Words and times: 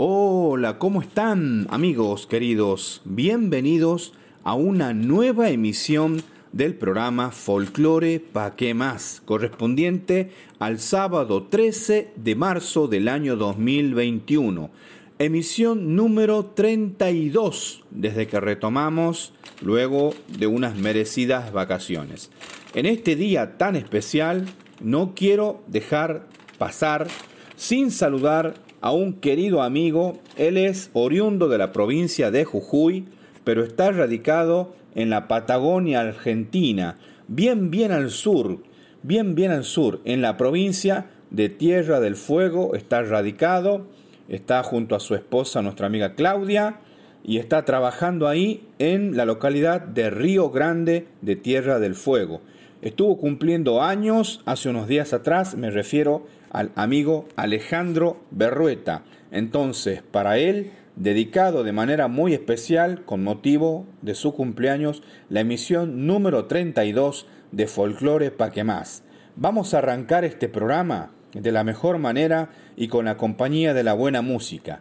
Hola, 0.00 0.78
¿cómo 0.78 1.02
están 1.02 1.66
amigos 1.70 2.28
queridos? 2.28 3.02
Bienvenidos 3.04 4.12
a 4.44 4.54
una 4.54 4.94
nueva 4.94 5.50
emisión 5.50 6.22
del 6.52 6.76
programa 6.76 7.32
Folklore 7.32 8.20
Pa' 8.20 8.54
qué 8.54 8.74
más, 8.74 9.20
correspondiente 9.24 10.30
al 10.60 10.78
sábado 10.78 11.48
13 11.50 12.12
de 12.14 12.34
marzo 12.36 12.86
del 12.86 13.08
año 13.08 13.34
2021. 13.34 14.70
Emisión 15.18 15.96
número 15.96 16.44
32 16.44 17.82
desde 17.90 18.28
que 18.28 18.38
retomamos 18.38 19.32
luego 19.62 20.14
de 20.28 20.46
unas 20.46 20.76
merecidas 20.76 21.52
vacaciones. 21.52 22.30
En 22.72 22.86
este 22.86 23.16
día 23.16 23.58
tan 23.58 23.74
especial 23.74 24.46
no 24.80 25.14
quiero 25.16 25.64
dejar 25.66 26.28
pasar 26.56 27.08
sin 27.56 27.90
saludar 27.90 28.67
a 28.80 28.92
un 28.92 29.14
querido 29.14 29.62
amigo. 29.62 30.18
Él 30.36 30.56
es 30.56 30.90
oriundo 30.92 31.48
de 31.48 31.58
la 31.58 31.72
provincia 31.72 32.30
de 32.30 32.44
Jujuy, 32.44 33.06
pero 33.44 33.64
está 33.64 33.90
radicado 33.90 34.74
en 34.94 35.10
la 35.10 35.28
Patagonia 35.28 36.00
Argentina, 36.00 36.98
bien 37.28 37.70
bien 37.70 37.92
al 37.92 38.10
sur, 38.10 38.58
bien 39.02 39.34
bien 39.34 39.50
al 39.50 39.64
sur, 39.64 40.00
en 40.04 40.22
la 40.22 40.36
provincia 40.36 41.06
de 41.30 41.48
Tierra 41.48 42.00
del 42.00 42.16
Fuego, 42.16 42.74
está 42.74 43.02
radicado, 43.02 43.86
está 44.28 44.62
junto 44.62 44.94
a 44.96 45.00
su 45.00 45.14
esposa, 45.14 45.62
nuestra 45.62 45.86
amiga 45.86 46.14
Claudia, 46.14 46.80
y 47.24 47.38
está 47.38 47.64
trabajando 47.64 48.28
ahí 48.28 48.66
en 48.78 49.16
la 49.16 49.24
localidad 49.24 49.82
de 49.82 50.10
Río 50.10 50.50
Grande 50.50 51.06
de 51.20 51.36
Tierra 51.36 51.78
del 51.78 51.94
Fuego. 51.94 52.40
Estuvo 52.80 53.18
cumpliendo 53.18 53.82
años 53.82 54.40
hace 54.46 54.68
unos 54.68 54.88
días 54.88 55.12
atrás, 55.12 55.56
me 55.56 55.70
refiero 55.70 56.26
al 56.50 56.72
amigo 56.74 57.26
Alejandro 57.36 58.22
Berrueta. 58.30 59.02
Entonces, 59.30 60.02
para 60.02 60.38
él, 60.38 60.70
dedicado 60.96 61.62
de 61.62 61.72
manera 61.72 62.08
muy 62.08 62.34
especial 62.34 63.04
con 63.04 63.22
motivo 63.22 63.86
de 64.02 64.14
su 64.14 64.34
cumpleaños, 64.34 65.02
la 65.28 65.40
emisión 65.40 66.06
número 66.06 66.46
32 66.46 67.26
de 67.52 67.66
Folklore 67.66 68.30
Pa' 68.30 68.50
que 68.50 68.64
más. 68.64 69.04
Vamos 69.36 69.72
a 69.72 69.78
arrancar 69.78 70.24
este 70.24 70.48
programa 70.48 71.10
de 71.32 71.52
la 71.52 71.62
mejor 71.62 71.98
manera 71.98 72.50
y 72.76 72.88
con 72.88 73.04
la 73.04 73.16
compañía 73.16 73.74
de 73.74 73.84
la 73.84 73.92
buena 73.92 74.22
música. 74.22 74.80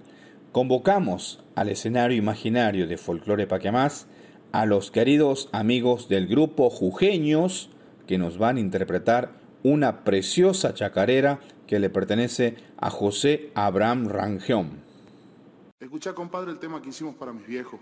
Convocamos 0.52 1.44
al 1.56 1.70
escenario 1.70 2.18
imaginario 2.18 2.88
de 2.88 2.98
Folklore 2.98 3.48
Pa' 3.48 3.60
que 3.60 3.72
más 3.72 4.08
a 4.52 4.66
los 4.66 4.92
queridos 4.92 5.50
amigos 5.52 6.10
del 6.10 6.28
grupo 6.28 6.70
Jujeños 6.70 7.70
que 8.08 8.18
nos 8.18 8.38
van 8.38 8.58
a 8.58 8.62
interpretar 8.62 9.34
una 9.64 10.04
preciosa 10.04 10.74
chacarera 10.74 11.40
que 11.68 11.80
le 11.80 11.90
pertenece 11.90 12.56
a 12.78 12.90
José 12.90 13.52
Abraham 13.54 14.08
Rangeón. 14.08 14.88
Escucha, 15.80 16.14
compadre, 16.14 16.52
el 16.52 16.58
tema 16.58 16.82
que 16.82 16.90
hicimos 16.90 17.16
para 17.16 17.32
mis 17.34 17.46
viejos. 17.46 17.80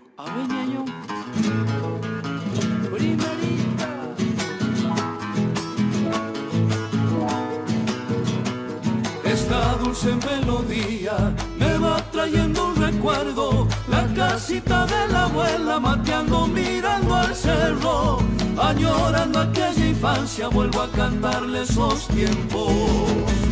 Esta 9.24 9.74
dulce 9.76 10.14
melodía 10.16 11.34
me 11.58 11.78
va 11.78 12.02
trayendo 12.10 12.68
un 12.68 12.76
recuerdo, 12.76 13.68
la 13.88 14.06
casita 14.14 14.86
de 14.86 15.12
la 15.12 15.24
abuela 15.24 15.80
mateando 15.80 16.46
mirando 16.46 17.14
al 17.14 17.34
cerro, 17.34 18.18
añorando 18.60 19.40
aquella 19.40 19.86
infancia, 19.86 20.48
vuelvo 20.48 20.82
a 20.82 20.90
cantarle 20.90 21.62
esos 21.62 22.08
tiempos. 22.08 23.45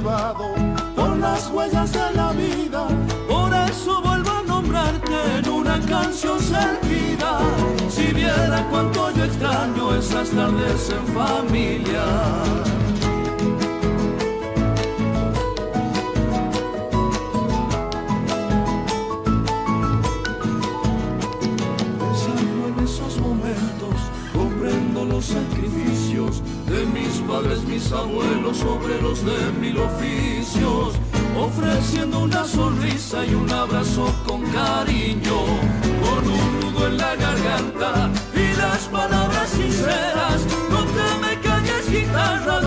Por 0.00 1.16
las 1.16 1.50
huellas 1.50 1.92
de 1.92 2.12
la 2.14 2.32
vida, 2.32 2.86
por 3.28 3.52
eso 3.54 4.02
vuelvo 4.02 4.30
a 4.30 4.42
nombrarte 4.42 5.14
en 5.38 5.48
una 5.48 5.80
canción 5.80 6.38
sentida. 6.38 7.38
Si 7.88 8.06
viera 8.12 8.66
cuánto 8.70 9.10
yo 9.12 9.24
extraño 9.24 9.94
esas 9.94 10.30
tardes 10.30 10.90
en 10.90 11.06
familia. 11.14 12.04
Padres, 27.26 27.62
mis 27.64 27.90
abuelos, 27.92 28.62
obreros 28.62 29.24
de 29.24 29.52
mil 29.60 29.78
oficios, 29.78 30.94
ofreciendo 31.36 32.20
una 32.20 32.44
sonrisa 32.44 33.24
y 33.26 33.34
un 33.34 33.50
abrazo 33.50 34.14
con 34.26 34.42
cariño, 34.50 35.38
con 36.02 36.28
un 36.28 36.60
nudo 36.60 36.86
en 36.86 36.96
la 36.98 37.16
garganta 37.16 38.10
y 38.34 38.56
las 38.56 38.84
palabras 38.88 39.48
sinceras. 39.50 40.46
No 40.70 40.84
te 40.84 41.06
me 41.20 41.40
calles, 41.40 41.90
guitarra, 41.90 42.60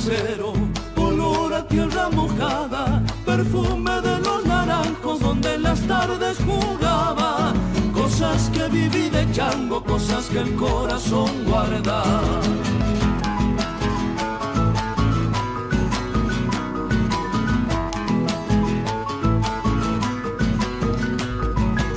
casero, 0.00 0.52
olor 0.96 1.52
a 1.52 1.68
tierra 1.68 2.08
mojada, 2.10 3.02
perfume 3.26 4.00
de 4.00 4.18
los 4.20 4.44
naranjos 4.46 5.20
donde 5.20 5.54
en 5.54 5.62
las 5.62 5.80
tardes 5.86 6.38
jugaba. 6.38 7.52
Cosas 7.92 8.50
que 8.50 8.68
viví 8.68 9.10
de 9.10 9.30
chango, 9.32 9.82
cosas 9.82 10.26
que 10.26 10.38
el 10.38 10.54
corazón 10.56 11.30
guarda. 11.46 12.02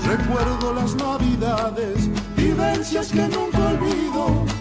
Recuerdo 0.06 0.74
las 0.74 0.96
navidades, 0.96 2.10
vivencias 2.36 3.12
que 3.12 3.28
nunca 3.30 3.60
olvido. 3.60 4.54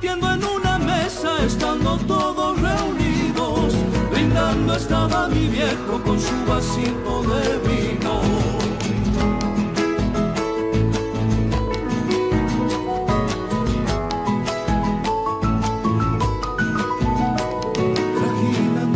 Compartiendo 0.00 0.32
en 0.32 0.44
una 0.44 0.78
mesa, 0.78 1.44
estando 1.44 1.98
todos 2.06 2.58
reunidos, 2.60 3.74
brindando 4.10 4.74
estaba 4.74 5.28
mi 5.28 5.48
viejo 5.48 6.00
con 6.04 6.18
su 6.18 6.44
vasito 6.46 7.22
de 7.22 7.58
vino. 7.68 8.20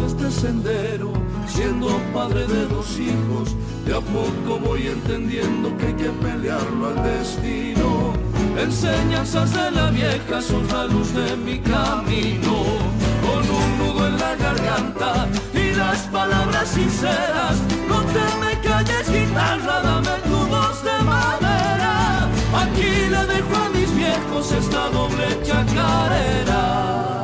Este 0.07 0.31
sendero, 0.31 1.13
siendo 1.47 1.89
padre 2.15 2.47
de 2.47 2.67
dos 2.67 2.99
hijos, 2.99 3.55
de 3.85 3.95
a 3.95 4.01
poco 4.01 4.59
voy 4.59 4.87
entendiendo 4.87 5.77
que 5.77 5.87
hay 5.87 5.95
que 5.95 6.11
pelearlo 6.11 6.89
al 6.89 7.03
destino. 7.03 8.14
Enseñanzas 8.57 9.53
de 9.53 9.71
la 9.73 9.91
vieja 9.91 10.41
son 10.41 10.67
la 10.69 10.85
luz 10.85 11.13
de 11.13 11.37
mi 11.37 11.59
camino, 11.59 12.57
con 13.25 13.43
un 13.51 13.79
nudo 13.79 14.07
en 14.07 14.19
la 14.19 14.35
garganta 14.37 15.29
y 15.53 15.75
las 15.75 15.99
palabras 16.09 16.69
sinceras. 16.69 17.57
No 17.89 18.01
te 18.03 18.25
me 18.41 18.61
calles, 18.61 19.11
guitarra, 19.11 19.83
dame 19.83 20.21
tu 20.25 20.37
voz 20.47 20.83
de 20.85 21.05
madera. 21.05 22.29
Aquí 22.55 23.09
le 23.11 23.27
dejo 23.27 23.57
a 23.57 23.69
mis 23.71 23.95
viejos 23.95 24.53
esta 24.53 24.89
doble 24.91 25.27
chacarera. 25.43 27.24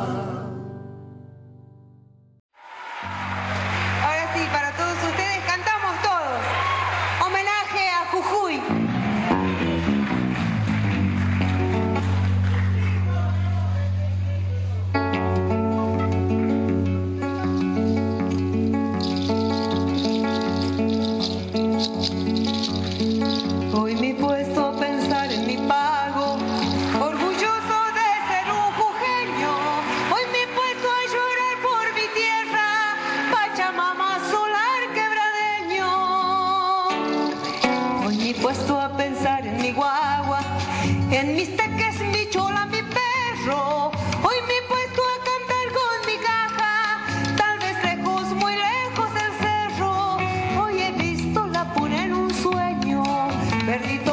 bendito. 53.81 54.10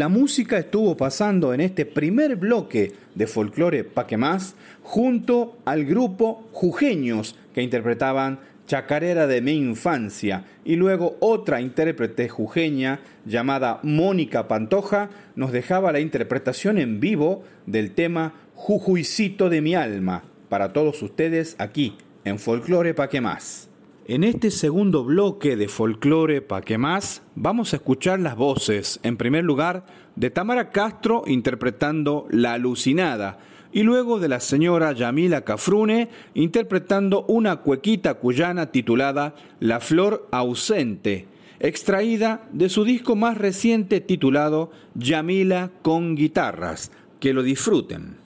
la 0.00 0.08
música 0.08 0.56
estuvo 0.56 0.96
pasando 0.96 1.52
en 1.52 1.60
este 1.60 1.84
primer 1.84 2.36
bloque 2.36 2.94
de 3.14 3.26
folclore 3.26 3.84
Paque 3.84 4.16
Más 4.16 4.54
junto 4.82 5.58
al 5.66 5.84
grupo 5.84 6.48
Jujeños 6.52 7.36
que 7.52 7.60
interpretaban 7.60 8.40
Chacarera 8.66 9.26
de 9.26 9.42
mi 9.42 9.52
infancia 9.52 10.46
y 10.64 10.76
luego 10.76 11.18
otra 11.20 11.60
intérprete 11.60 12.30
jujeña 12.30 13.00
llamada 13.26 13.80
Mónica 13.82 14.48
Pantoja 14.48 15.10
nos 15.36 15.52
dejaba 15.52 15.92
la 15.92 16.00
interpretación 16.00 16.78
en 16.78 16.98
vivo 16.98 17.44
del 17.66 17.90
tema 17.90 18.32
Jujuicito 18.54 19.50
de 19.50 19.60
mi 19.60 19.74
alma 19.74 20.22
para 20.48 20.72
todos 20.72 21.02
ustedes 21.02 21.56
aquí 21.58 21.98
en 22.24 22.38
Folclore 22.38 22.94
Paque 22.94 23.20
Más. 23.20 23.69
En 24.10 24.24
este 24.24 24.50
segundo 24.50 25.04
bloque 25.04 25.54
de 25.54 25.68
folclore 25.68 26.42
Pa' 26.42 26.62
que 26.62 26.78
más, 26.78 27.22
vamos 27.36 27.72
a 27.72 27.76
escuchar 27.76 28.18
las 28.18 28.34
voces, 28.34 28.98
en 29.04 29.16
primer 29.16 29.44
lugar, 29.44 29.86
de 30.16 30.30
Tamara 30.30 30.70
Castro 30.70 31.22
interpretando 31.28 32.26
La 32.28 32.54
Alucinada, 32.54 33.38
y 33.70 33.84
luego 33.84 34.18
de 34.18 34.26
la 34.26 34.40
señora 34.40 34.90
Yamila 34.90 35.42
Cafrune 35.42 36.08
interpretando 36.34 37.24
una 37.28 37.58
cuequita 37.58 38.14
cuyana 38.14 38.72
titulada 38.72 39.36
La 39.60 39.78
Flor 39.78 40.26
Ausente, 40.32 41.28
extraída 41.60 42.48
de 42.50 42.68
su 42.68 42.82
disco 42.82 43.14
más 43.14 43.38
reciente 43.38 44.00
titulado 44.00 44.72
Yamila 44.96 45.70
con 45.82 46.16
guitarras. 46.16 46.90
Que 47.20 47.32
lo 47.32 47.44
disfruten. 47.44 48.16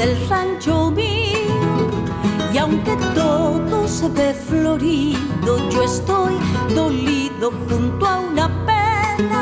Del 0.00 0.16
rancho 0.30 0.90
mío. 0.90 1.56
Y 2.54 2.56
aunque 2.56 2.96
todo 3.14 3.86
se 3.86 4.08
ve 4.08 4.32
florido, 4.32 5.52
yo 5.68 5.82
estoy 5.82 6.34
dolido 6.74 7.52
junto 7.68 8.06
a 8.06 8.20
una 8.20 8.46
pena. 8.64 9.40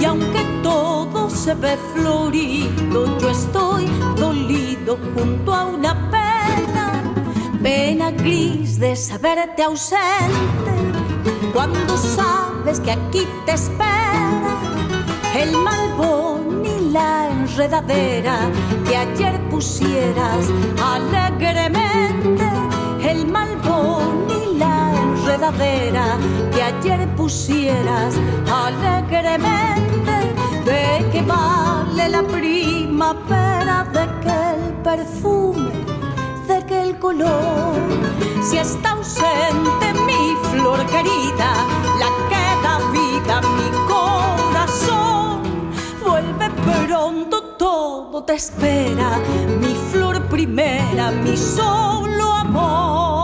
Y 0.00 0.04
aunque 0.06 0.42
todo 0.62 1.28
se 1.28 1.54
ve 1.54 1.76
florido, 1.94 3.18
yo 3.18 3.28
estoy 3.28 3.84
dolido 4.16 4.98
junto 5.14 5.52
a 5.52 5.66
una 5.66 5.92
pena. 6.10 7.02
Pena 7.62 8.10
gris 8.12 8.78
de 8.78 8.96
saberte 8.96 9.62
ausente, 9.62 10.72
cuando 11.52 11.98
sabes 11.98 12.80
que 12.80 12.92
aquí 12.92 13.26
te 13.44 13.52
espera 13.52 14.56
el 15.36 15.52
malbón 15.58 16.64
y 16.64 16.92
la 16.92 17.28
enredadera 17.30 18.38
que 18.88 18.96
ayer 18.96 19.45
pusieras 19.56 20.52
alegremente. 20.84 22.46
El 23.00 23.26
malbón 23.26 24.26
y 24.28 24.58
la 24.58 24.92
enredadera 25.02 26.18
que 26.52 26.62
ayer 26.62 27.08
pusieras 27.16 28.12
alegremente. 28.52 30.14
¿De 30.70 31.08
qué 31.10 31.22
vale 31.22 32.06
la 32.10 32.22
primavera? 32.22 33.86
¿De 33.96 34.04
que 34.22 34.36
el 34.56 34.74
perfume? 34.88 35.70
¿De 36.46 36.58
que 36.66 36.82
el 36.82 36.98
color? 36.98 37.80
Si 38.42 38.58
está 38.58 38.90
ausente 38.90 39.86
mi 40.08 40.22
flor 40.50 40.84
querida, 40.84 41.50
te 48.24 48.34
espera, 48.34 49.20
mi 49.60 49.74
flor 49.92 50.22
primera, 50.28 51.10
mi 51.10 51.36
solo 51.36 52.32
amor. 52.32 53.15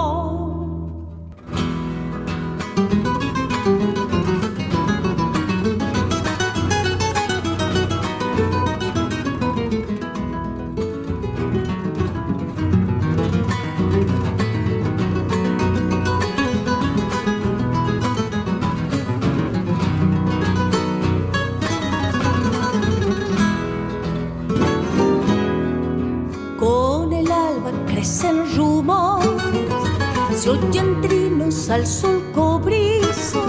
Se 30.53 30.59
oyen 30.59 31.01
trinos 31.01 31.71
al 31.71 31.87
sol 31.87 32.23
cobrizo. 32.35 33.43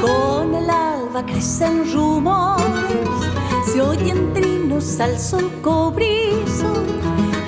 Con 0.00 0.54
el 0.54 0.70
alba 0.70 1.26
crecen 1.26 1.92
rumores, 1.92 3.08
se 3.66 3.82
oyen 3.82 4.32
trinos 4.32 4.98
al 5.00 5.18
sol 5.18 5.50
cobrizo. 5.60 6.72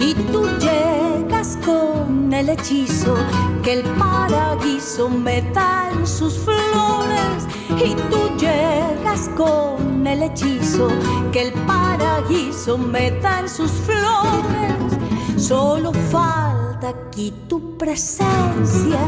Y 0.00 0.14
tú 0.32 0.46
llegas 0.58 1.56
con 1.64 2.32
el 2.32 2.50
hechizo 2.50 3.14
que 3.62 3.80
el 3.80 3.82
paraíso 3.98 5.08
me 5.08 5.40
da 5.52 5.90
en 5.90 6.06
sus 6.06 6.34
flores. 6.38 7.46
Y 7.70 7.94
tú 8.10 8.36
llegas 8.36 9.30
con 9.34 10.06
el 10.06 10.24
hechizo 10.24 10.88
que 11.32 11.48
el 11.48 11.52
paraíso 11.66 12.76
me 12.76 13.12
da 13.22 13.40
en 13.40 13.48
sus 13.48 13.70
flores. 13.70 14.74
Solo 15.38 15.92
falta 16.10 16.53
aquí 16.84 17.32
tu 17.48 17.76
presencia 17.78 18.98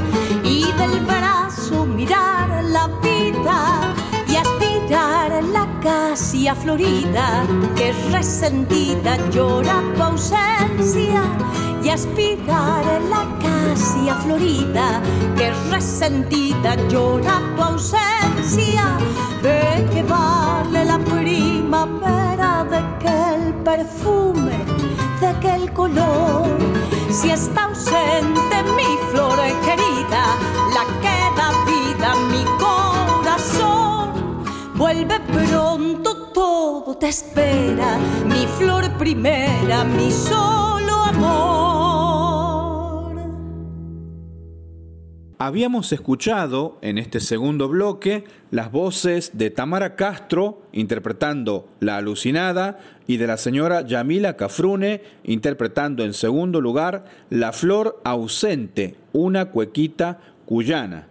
y 0.42 0.64
del 0.72 1.00
brazo 1.04 1.84
mirar 1.84 2.64
la 2.64 2.86
vida 3.02 3.94
y 4.28 4.36
aspirar 4.36 5.44
la 5.44 5.66
casia 5.80 6.54
florida 6.54 7.44
que 7.76 7.92
resentida 8.10 9.16
llora 9.30 9.82
tu 9.94 10.02
ausencia 10.02 11.22
y 11.82 11.88
aspirar 11.90 12.84
la 13.10 13.26
casia 13.40 14.14
florida 14.16 15.02
que 15.36 15.52
resentida 15.70 16.76
llora 16.88 17.40
tu 17.56 17.62
ausencia. 17.62 18.96
De 19.42 19.86
que 19.92 20.02
vale 20.02 20.84
la 20.84 20.98
primavera 20.98 22.64
de 22.64 22.80
que 22.98 23.34
el 23.34 23.54
perfume 23.62 24.56
de 25.20 25.38
que 25.40 25.54
el 25.54 25.72
color 25.72 26.75
si 27.16 27.30
está 27.30 27.64
ausente 27.64 28.56
mi 28.76 28.90
flor 29.10 29.38
querida 29.64 30.22
la 30.74 30.84
que 31.02 31.16
da 31.38 31.48
vida 31.70 32.14
mi 32.32 32.44
corazón. 32.58 34.44
Vuelve 34.74 35.18
pronto 35.20 36.14
todo 36.34 36.94
te 36.98 37.08
espera 37.08 37.96
mi 38.26 38.46
flor 38.58 38.90
primera 38.98 39.84
mi 39.84 40.10
solo 40.10 40.94
amor 41.04 41.65
Habíamos 45.38 45.92
escuchado 45.92 46.78
en 46.80 46.96
este 46.96 47.20
segundo 47.20 47.68
bloque 47.68 48.24
las 48.50 48.72
voces 48.72 49.36
de 49.36 49.50
Tamara 49.50 49.94
Castro 49.94 50.62
interpretando 50.72 51.68
La 51.78 51.98
Alucinada 51.98 52.78
y 53.06 53.18
de 53.18 53.26
la 53.26 53.36
señora 53.36 53.82
Yamila 53.82 54.38
Cafrune 54.38 55.02
interpretando 55.24 56.04
en 56.04 56.14
segundo 56.14 56.62
lugar 56.62 57.04
La 57.28 57.52
Flor 57.52 58.00
Ausente, 58.02 58.96
una 59.12 59.50
cuequita 59.50 60.20
cuyana. 60.46 61.06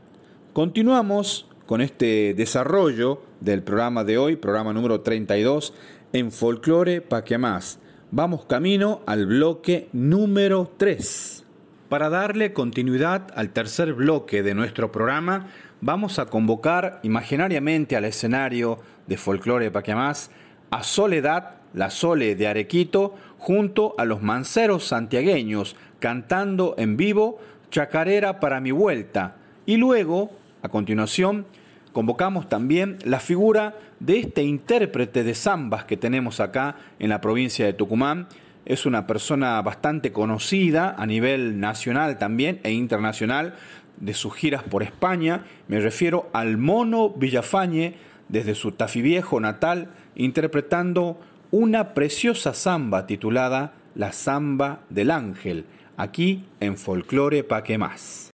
Continuamos 0.54 1.46
con 1.68 1.82
este 1.82 2.34
desarrollo 2.34 3.22
del 3.42 3.62
programa 3.62 4.04
de 4.04 4.18
hoy, 4.18 4.38
programa 4.38 4.74
número 4.74 5.02
32, 5.02 5.72
en 6.14 6.32
Folclore 6.32 7.02
Pa' 7.02 7.24
que 7.24 7.38
más. 7.38 7.78
Vamos 8.10 8.46
camino 8.46 9.02
al 9.06 9.28
bloque 9.28 9.88
número 9.94 10.72
3. 10.78 11.45
Para 11.90 12.10
darle 12.10 12.52
continuidad 12.52 13.28
al 13.36 13.52
tercer 13.52 13.94
bloque 13.94 14.42
de 14.42 14.56
nuestro 14.56 14.92
programa, 14.92 15.52
vamos 15.82 16.18
a 16.18 16.26
convocar 16.26 17.00
imaginariamente 17.04 17.96
al 17.96 18.06
escenario 18.06 18.80
de 19.06 19.18
Folclore 19.18 19.70
Pa' 19.70 19.84
que 19.84 19.94
más 19.94 20.32
a 20.72 20.82
Soledad, 20.82 21.58
la 21.76 21.92
Sole 21.92 22.36
de 22.36 22.48
Arequito, 22.48 23.14
junto 23.38 23.94
a 24.00 24.06
los 24.06 24.24
manceros 24.24 24.88
santiagueños, 24.88 25.76
cantando 26.00 26.74
en 26.80 26.98
vivo 26.98 27.40
Chacarera 27.70 28.40
para 28.40 28.60
mi 28.62 28.72
vuelta. 28.72 29.36
Y 29.68 29.78
luego, 29.78 30.32
a 30.64 30.70
continuación, 30.70 31.46
convocamos 31.94 32.50
también 32.50 32.98
la 33.04 33.20
figura 33.20 33.76
de 34.00 34.22
este 34.22 34.42
intérprete 34.42 35.24
de 35.24 35.36
zambas 35.36 35.86
que 35.86 35.98
tenemos 35.98 36.40
acá 36.40 36.78
en 36.98 37.10
la 37.10 37.22
provincia 37.22 37.64
de 37.64 37.74
Tucumán. 37.74 38.28
Es 38.66 38.88
una 38.88 39.06
persona 39.06 39.62
bastante 39.62 40.12
conocida 40.12 40.96
a 40.98 41.06
nivel 41.06 41.60
nacional 41.60 42.18
también 42.18 42.60
e 42.64 42.72
internacional 42.72 43.54
de 43.98 44.16
sus 44.16 44.34
giras 44.34 44.64
por 44.64 44.82
España. 44.82 45.46
Me 45.68 45.80
refiero 45.80 46.30
al 46.34 46.58
Mono 46.58 47.12
Villafañe 47.12 47.94
desde 48.28 48.56
su 48.56 48.72
Tafiviejo 48.72 49.40
natal, 49.40 49.90
interpretando 50.16 51.22
una 51.52 51.94
preciosa 51.94 52.54
zamba 52.54 53.06
titulada 53.06 53.74
La 53.94 54.12
Zamba 54.12 54.82
del 54.90 55.12
Ángel, 55.12 55.66
aquí 55.96 56.46
en 56.60 56.76
Folclore 56.76 57.44
Pa' 57.44 57.64
que 57.64 57.78
más. 57.78 58.32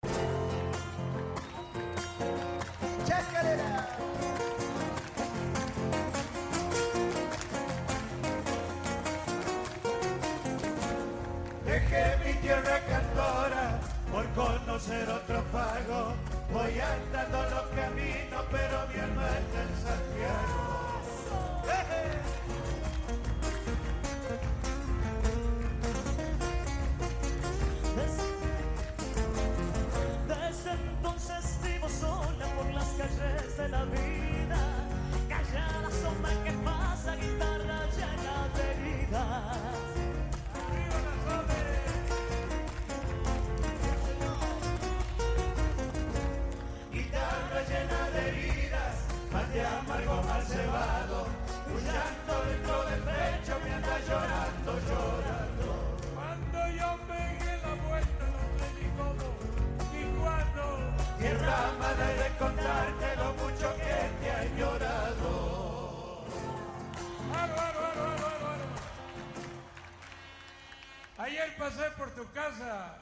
Ayer 71.42 71.56
pasé 71.56 71.90
por 71.96 72.10
tu 72.10 72.30
casa 72.32 72.94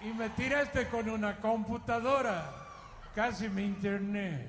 y 0.00 0.06
me 0.06 0.30
tiraste 0.30 0.88
con 0.88 1.10
una 1.10 1.36
computadora. 1.36 2.50
Casi 3.14 3.48
me 3.50 3.62
interné. 3.62 4.48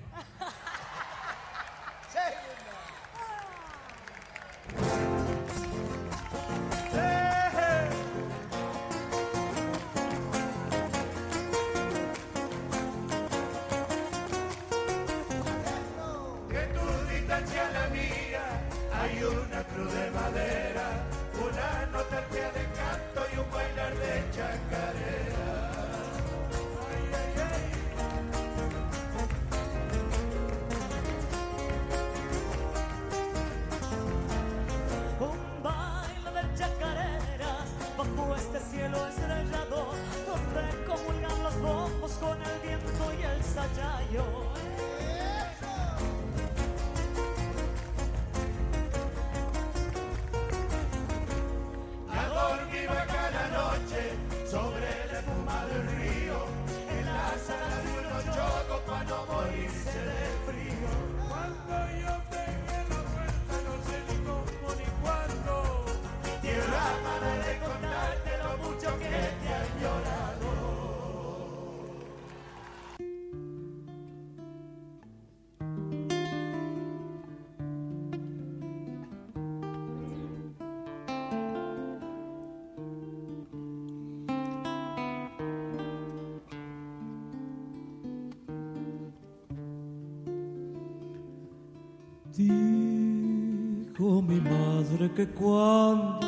Dijo 94.08 94.22
mi 94.22 94.40
madre 94.40 95.12
que 95.12 95.28
cuando 95.28 96.26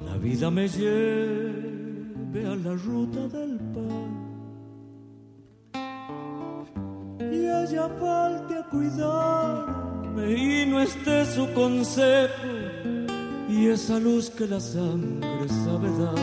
la 0.00 0.16
vida 0.16 0.50
me 0.50 0.66
lleve 0.66 2.40
a 2.46 2.56
la 2.56 2.74
ruta 2.74 3.28
del 3.28 3.58
pan 3.74 4.08
y 7.20 7.44
ella 7.60 7.86
falte 8.00 8.54
a 8.56 8.64
cuidarme 8.70 10.32
y 10.32 10.64
no 10.64 10.80
esté 10.80 11.26
su 11.26 11.52
consejo 11.52 12.48
y 13.46 13.66
esa 13.66 13.98
luz 13.98 14.30
que 14.30 14.46
la 14.46 14.58
sangre 14.58 15.46
sabe 15.66 15.90
dar. 15.98 16.14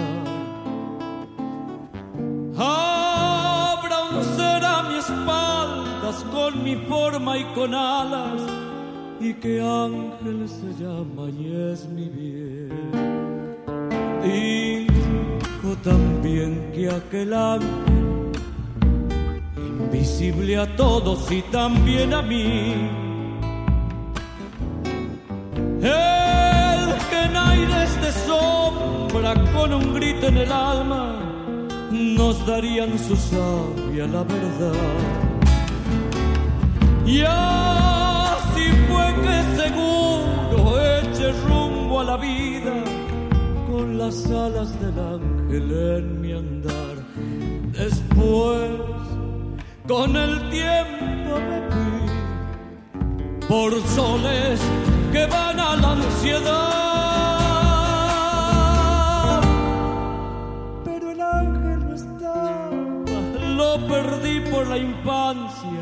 Habrá 2.57 3.97
un 4.09 4.23
ser 4.35 4.65
a 4.65 4.81
mi 4.89 4.95
espaldas 4.95 6.23
con 6.31 6.63
mi 6.63 6.77
forma 6.87 7.37
y 7.37 7.43
con 7.53 7.75
alas 7.75 8.60
y 9.23 9.33
que 9.35 9.61
ángel 9.61 10.49
se 10.49 10.83
llama 10.83 11.29
y 11.29 11.71
es 11.71 11.87
mi 11.87 12.09
bien. 12.09 12.69
Dijo 14.23 15.75
también 15.83 16.71
que 16.73 16.89
aquel 16.89 17.33
ángel, 17.33 18.31
invisible 19.57 20.57
a 20.57 20.75
todos 20.75 21.31
y 21.31 21.41
también 21.43 22.13
a 22.13 22.21
mí, 22.23 22.73
el 25.81 26.83
que 27.09 27.21
en 27.23 27.35
aires 27.35 28.01
de 28.01 28.11
sombra 28.27 29.33
con 29.53 29.73
un 29.73 29.93
grito 29.93 30.27
en 30.27 30.37
el 30.37 30.51
alma 30.51 31.19
nos 31.91 32.43
darían 32.47 32.97
su 32.97 33.15
sabia 33.15 34.07
la 34.07 34.23
verdad. 34.23 35.21
Y 37.05 37.21
la 42.03 42.17
vida 42.17 42.73
con 43.69 43.97
las 43.97 44.25
alas 44.25 44.79
del 44.79 44.99
ángel 44.99 45.71
en 45.97 46.21
mi 46.21 46.31
andar. 46.33 46.95
Después, 47.71 48.71
con 49.87 50.15
el 50.15 50.49
tiempo 50.49 51.39
me 51.49 51.61
fui 51.71 52.01
por 53.47 53.71
soles 53.87 54.59
que 55.11 55.25
van 55.27 55.59
a 55.59 55.75
la 55.75 55.91
ansiedad. 55.91 56.71
Pero 60.85 61.11
el 61.11 61.21
ángel 61.21 61.87
no 61.87 61.95
estaba, 61.95 62.71
lo 63.57 63.87
perdí 63.87 64.39
por 64.49 64.67
la 64.67 64.77
infancia, 64.77 65.81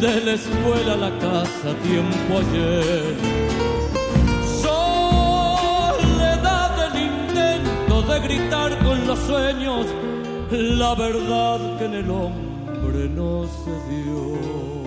de 0.00 0.20
la 0.24 0.32
escuela 0.32 0.94
a 0.94 0.96
la 0.96 1.18
casa, 1.18 1.74
tiempo 1.82 2.38
ayer. 2.38 3.43
Gritar 8.24 8.78
con 8.78 9.06
los 9.06 9.18
sueños, 9.20 9.86
la 10.50 10.94
verdad 10.94 11.78
que 11.78 11.84
en 11.84 11.94
el 11.94 12.10
hombre 12.10 13.08
no 13.08 13.46
se 13.46 13.94
dio. 13.94 14.83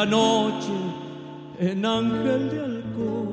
La 0.00 0.06
noche 0.06 0.76
en 1.58 1.84
ángel 1.84 2.42
de 2.52 2.58
alcohol. 2.70 3.32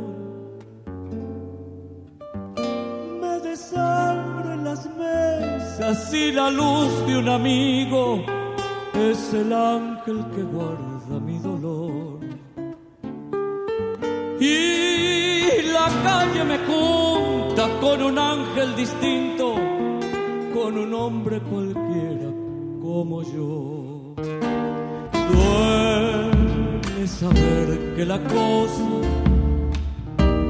Me 3.21 3.34
desangro 3.47 4.53
en 4.53 4.63
las 4.65 4.84
mesas 5.03 6.13
y 6.13 6.34
la 6.34 6.49
luz 6.49 6.91
de 7.08 7.19
un 7.19 7.30
amigo 7.30 8.21
es 9.10 9.34
el 9.34 9.53
ángel 9.53 10.25
que 10.36 10.43
guarda 10.43 11.15
mi 11.27 11.38
dolor. 11.39 12.19
Y 14.41 15.71
la 15.77 15.88
calle 16.03 16.43
me 16.51 16.58
junta 16.69 17.63
con 17.80 17.97
un 18.10 18.19
ángel 18.19 18.75
distinto, 18.75 19.56
con 20.53 20.77
un 20.77 20.93
hombre 20.93 21.39
cualquiera 21.39 22.30
como 22.82 23.23
yo. 23.23 23.66
Saber 27.08 27.96
que 27.96 28.06
la 28.06 28.20
cosa 28.26 29.02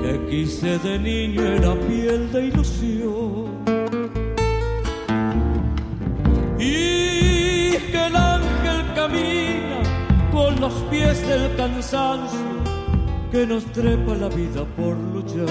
que 0.02 0.28
quise 0.30 0.80
de 0.80 1.00
niño 1.00 1.42
era 1.42 1.74
piel 1.76 2.32
de 2.32 2.48
ilusión. 2.48 3.64
Y 6.60 7.78
que 7.92 8.08
el 8.08 8.16
ángel 8.16 8.94
camina 8.96 9.80
con 10.32 10.60
los 10.60 10.74
pies 10.90 11.26
del 11.28 11.56
cansancio 11.56 12.40
que 13.32 13.46
nos 13.46 13.64
trepa 13.72 14.16
la 14.16 14.28
vida 14.28 14.66
por 14.76 14.98
luchar. 14.98 15.46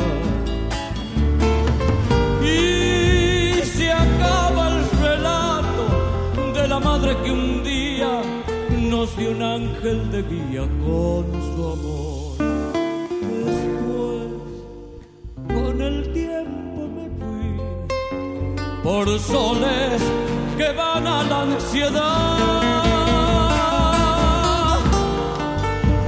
Y 2.42 3.62
se 3.64 3.90
acaba 3.92 4.69
el 4.69 5.01
relato 5.03 6.53
de 6.53 6.69
la 6.69 6.81
madre 6.81 7.16
que 7.25 7.31
un 7.31 7.62
día 7.62 8.21
nos 8.96 9.14
dio 9.18 9.30
un 9.30 9.42
ángel 9.42 10.11
de 10.11 10.22
guía 10.22 10.62
con 10.85 11.24
su 11.46 11.61
amor. 11.74 12.37
Después, 13.44 14.30
con 15.54 15.74
el 15.82 16.12
tiempo 16.14 16.78
me 16.96 17.06
fui 17.18 17.48
por 18.82 19.06
soles 19.18 20.00
que 20.56 20.68
van 20.72 21.06
a 21.06 21.22
la 21.24 21.42
ansiedad. 21.42 22.38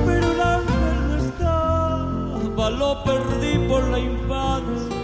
Pero 0.06 0.26
el 0.32 0.40
ángel 0.56 0.98
no 1.08 1.16
estaba, 1.26 2.70
lo 2.70 3.04
perdí 3.04 3.54
por 3.68 3.82
la 3.88 3.98
infancia, 3.98 4.96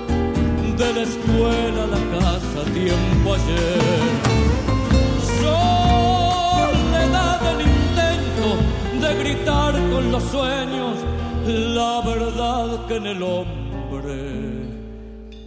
de 0.81 0.89
la 0.97 1.03
escuela 1.03 1.81
a 1.85 1.91
la 1.97 2.03
casa, 2.15 2.59
tiempo 2.73 3.35
ayer. 3.35 4.24
Con 9.91 10.13
los 10.13 10.23
sueños 10.25 10.99
la 11.47 12.01
verdad 12.05 12.87
que 12.87 12.97
en 12.97 13.07
el 13.07 13.23
hombre 13.23 14.53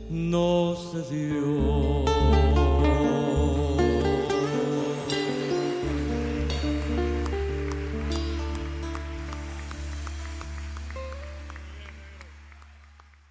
no 0.10 0.76
se 0.76 1.16
dio. 1.16 2.06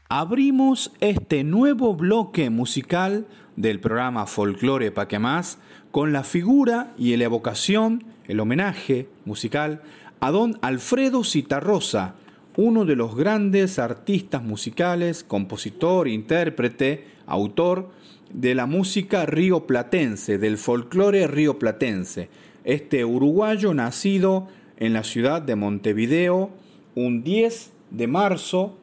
Abrimos 0.09 0.93
este 1.01 1.45
nuevo 1.45 1.95
bloque 1.95 2.49
musical 2.49 3.27
del 3.57 3.81
programa 3.81 4.27
Folclore 4.27 4.91
Pa' 4.91 5.09
que 5.09 5.19
más 5.19 5.59
con 5.91 6.13
la 6.13 6.25
figura 6.25 6.93
y 6.97 7.17
la 7.17 7.25
evocación, 7.25 8.05
el 8.27 8.41
homenaje 8.41 9.09
musical 9.25 9.83
a 10.27 10.31
don 10.33 10.59
Alfredo 10.61 11.23
Citarrosa, 11.23 12.17
uno 12.57 12.85
de 12.85 12.97
los 12.97 13.15
grandes 13.15 13.79
artistas 13.79 14.43
musicales, 14.43 15.23
compositor, 15.23 16.09
intérprete, 16.09 17.05
autor 17.27 17.91
de 18.33 18.57
la 18.57 18.67
música 18.67 19.25
rioplatense, 19.25 20.39
del 20.39 20.59
folclore 20.59 21.29
rioplatense. 21.29 22.29
Este 22.65 23.05
uruguayo 23.05 23.73
nacido 23.73 24.49
en 24.79 24.95
la 24.95 25.05
ciudad 25.05 25.43
de 25.43 25.55
Montevideo 25.55 26.51
un 26.97 27.23
10 27.23 27.71
de 27.93 28.09
marzo 28.09 28.77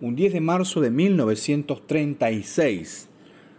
un 0.00 0.16
10 0.16 0.32
de 0.32 0.40
marzo 0.40 0.80
de 0.80 0.90
1936. 0.90 3.08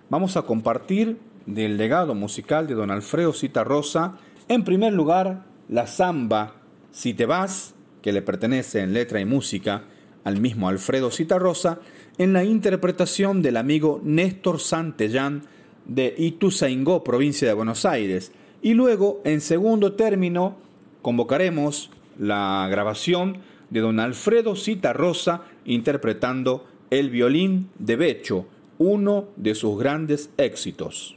Vamos 0.10 0.38
a 0.38 0.42
compartir 0.42 1.20
del 1.46 1.78
legado 1.78 2.16
musical 2.16 2.66
de 2.66 2.74
don 2.74 2.90
Alfredo 2.90 3.32
Citarrosa, 3.32 4.18
en 4.48 4.64
primer 4.64 4.94
lugar, 4.94 5.46
la 5.70 5.86
samba 5.86 6.57
Si 6.98 7.14
te 7.14 7.28
vas, 7.28 7.76
que 8.02 8.12
le 8.12 8.24
pertenece 8.24 8.80
en 8.80 8.92
letra 8.92 9.20
y 9.20 9.26
música 9.26 9.84
al 10.24 10.42
mismo 10.42 10.68
Alfredo 10.68 11.12
Citarrosa, 11.12 11.80
en 12.18 12.34
la 12.34 12.44
interpretación 12.44 13.44
del 13.44 13.58
amigo 13.58 14.02
Néstor 14.04 14.60
Santellán 14.60 15.44
de 15.86 16.16
Ituzaingó, 16.18 17.04
provincia 17.04 17.48
de 17.48 17.54
Buenos 17.54 17.86
Aires. 17.86 18.32
Y 18.64 18.74
luego, 18.74 19.22
en 19.26 19.42
segundo 19.42 19.94
término, 19.94 20.58
convocaremos 21.04 21.92
la 22.18 22.68
grabación 22.68 23.42
de 23.70 23.82
don 23.82 24.00
Alfredo 24.00 24.56
Citarrosa 24.56 25.44
interpretando 25.66 26.66
El 26.90 27.12
violín 27.12 27.70
de 27.78 27.96
Becho, 27.96 28.48
uno 28.80 29.28
de 29.36 29.54
sus 29.54 29.78
grandes 29.78 30.32
éxitos. 30.38 31.17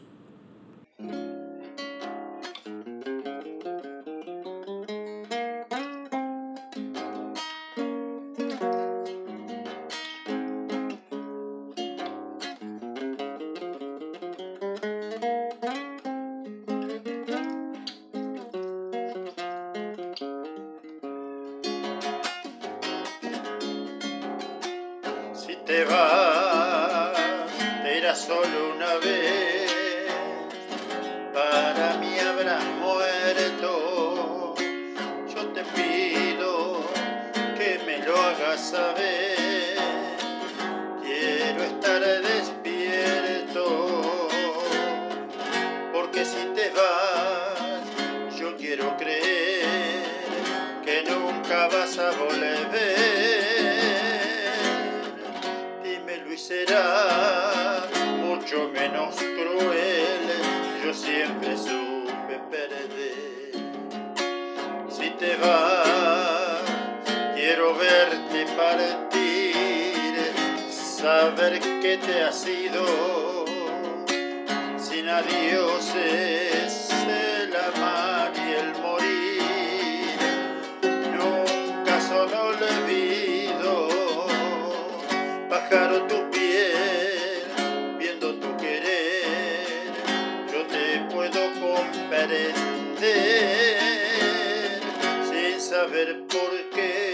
Saber 95.71 96.27
por 96.27 96.51
qué. 96.75 97.13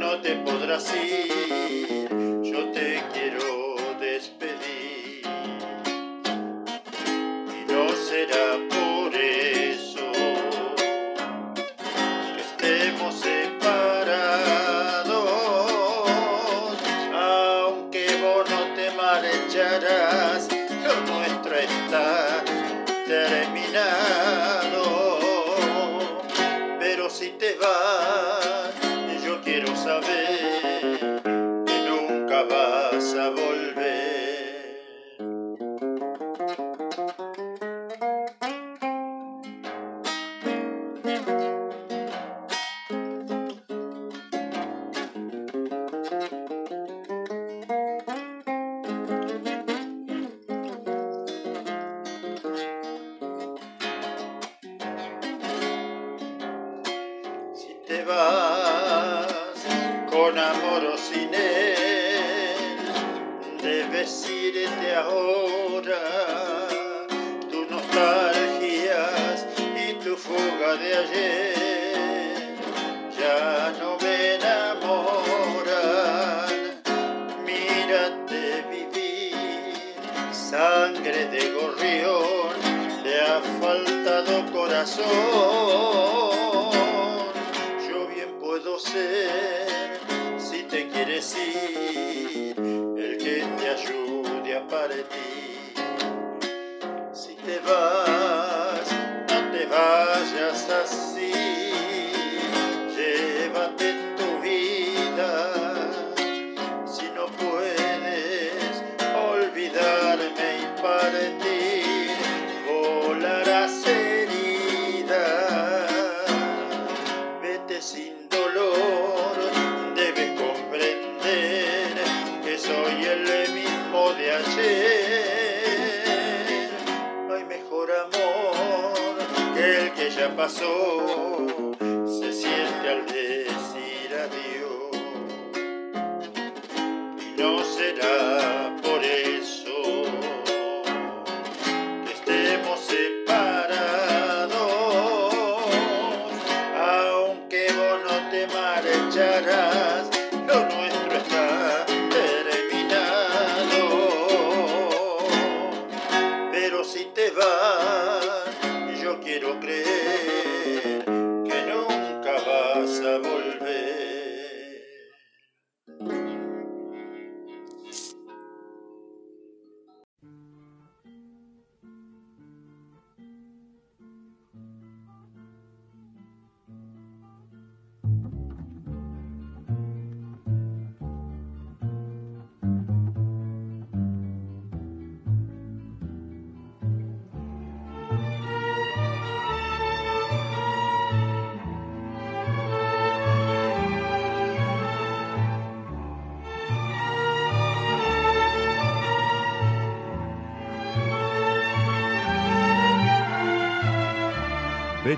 No 0.00 0.18
te 0.22 0.34
podrás 0.36 0.90
ir, 0.94 1.65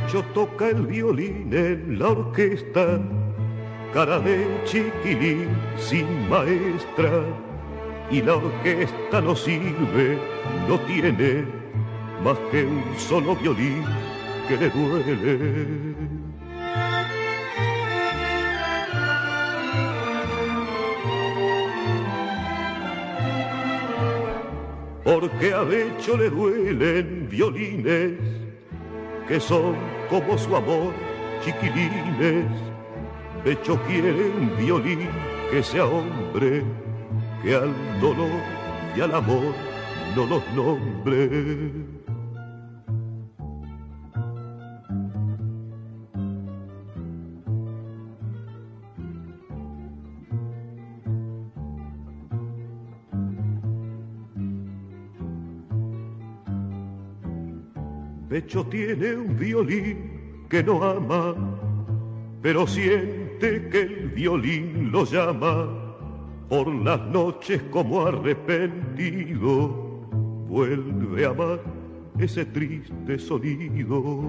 Pecho 0.08 0.24
toca 0.32 0.70
el 0.70 0.86
violín 0.86 1.50
en 1.52 1.98
la 1.98 2.08
orquesta, 2.08 2.98
cara 3.92 4.18
de 4.20 4.46
chiquilín 4.64 5.50
sin 5.76 6.06
maestra. 6.30 7.10
Y 8.10 8.22
la 8.22 8.36
orquesta 8.36 9.20
no 9.20 9.36
sirve, 9.36 10.18
no 10.66 10.80
tiene 10.86 11.44
más 12.24 12.38
que 12.50 12.64
un 12.64 12.82
solo 12.96 13.36
violín 13.36 13.84
que 14.48 14.56
le 14.56 14.70
duele. 14.70 15.94
Porque 25.04 25.52
a 25.52 25.64
Becho 25.64 26.16
le 26.16 26.30
duelen 26.30 27.28
violines 27.30 28.12
que 29.28 29.38
son 29.38 29.97
como 30.08 30.36
su 30.38 30.54
amor, 30.54 30.92
chiquilines. 31.44 32.46
Pecho 33.44 33.80
quiere 33.86 34.30
un 34.30 34.56
violín 34.56 35.08
que 35.50 35.62
sea 35.62 35.86
hombre, 35.86 36.64
que 37.42 37.54
al 37.54 37.74
dolor 38.00 38.40
y 38.96 39.00
al 39.00 39.14
amor 39.14 39.54
no 40.16 40.26
los 40.26 40.42
nombre. 40.54 42.07
Pecho 58.38 58.64
tiene 58.66 59.16
un 59.16 59.36
violín 59.36 60.46
que 60.48 60.62
no 60.62 60.84
ama, 60.84 61.34
pero 62.40 62.68
siente 62.68 63.68
que 63.68 63.80
el 63.80 64.10
violín 64.10 64.92
lo 64.92 65.04
llama. 65.04 65.66
Por 66.48 66.72
las 66.72 67.00
noches 67.08 67.60
como 67.72 68.06
arrepentido, 68.06 69.68
vuelve 70.46 71.24
a 71.26 71.30
amar 71.30 71.60
ese 72.16 72.44
triste 72.44 73.18
sonido. 73.18 74.22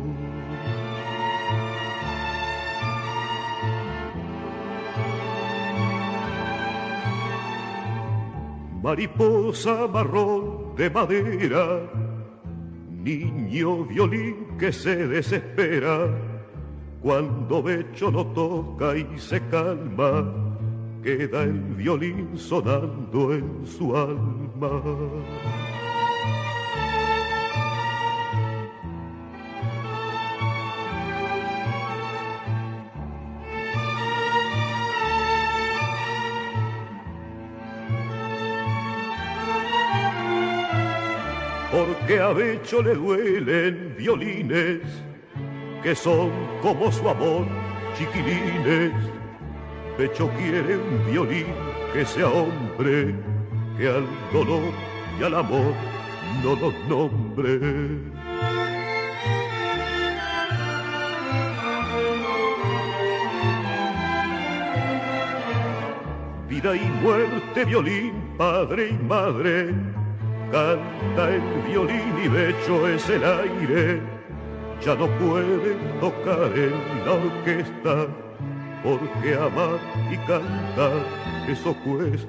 Mariposa 8.81 9.87
marrón 9.87 10.73
de 10.75 10.89
madera, 10.89 11.98
niño 13.03 13.85
violín 13.85 14.57
que 14.57 14.71
se 14.71 15.07
desespera 15.07 16.07
cuando 17.01 17.63
Becho 17.63 18.11
no 18.11 18.25
toca 18.27 18.97
y 18.97 19.07
se 19.17 19.39
calma, 19.47 20.33
queda 21.01 21.43
el 21.43 21.59
violín 21.75 22.37
sonando 22.37 23.33
en 23.33 23.65
su 23.65 23.95
alma. 23.95 24.81
Porque 42.09 42.23
a 42.23 42.33
Becho 42.33 42.81
le 42.81 42.95
duelen 42.95 43.93
violines 43.95 44.81
que 45.83 45.93
son 45.93 46.31
como 46.59 46.91
su 46.91 47.07
amor, 47.07 47.45
chiquilines. 47.95 48.93
Pecho 49.95 50.27
quiere 50.35 50.75
un 50.75 51.05
violín 51.05 51.45
que 51.93 52.03
sea 52.03 52.27
hombre, 52.29 53.13
que 53.77 53.87
al 53.87 54.07
dolor 54.33 54.73
y 55.19 55.23
al 55.23 55.35
amor 55.35 55.75
no 56.43 56.55
los 56.55 56.73
nombre. 56.89 57.59
Vida 66.49 66.75
y 66.75 66.89
muerte, 67.03 67.65
violín, 67.65 68.13
padre 68.35 68.89
y 68.99 69.03
madre, 69.03 69.75
canta 70.51 71.29
el 71.29 71.41
violín 71.67 72.13
y 72.23 72.27
becho 72.27 72.87
es 72.87 73.09
el 73.09 73.23
aire. 73.23 74.01
Ya 74.81 74.95
no 74.95 75.07
puede 75.19 75.75
tocar 75.99 76.51
en 76.55 77.05
la 77.05 77.11
orquesta, 77.13 78.07
porque 78.83 79.35
amar 79.35 79.79
y 80.09 80.17
cantar 80.17 81.05
eso 81.47 81.75
cuesta. 81.83 82.27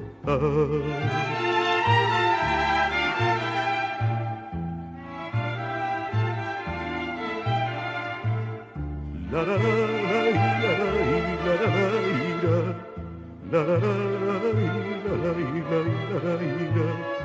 La, 9.31 9.43
la, 9.43 9.57
la, 16.75 17.20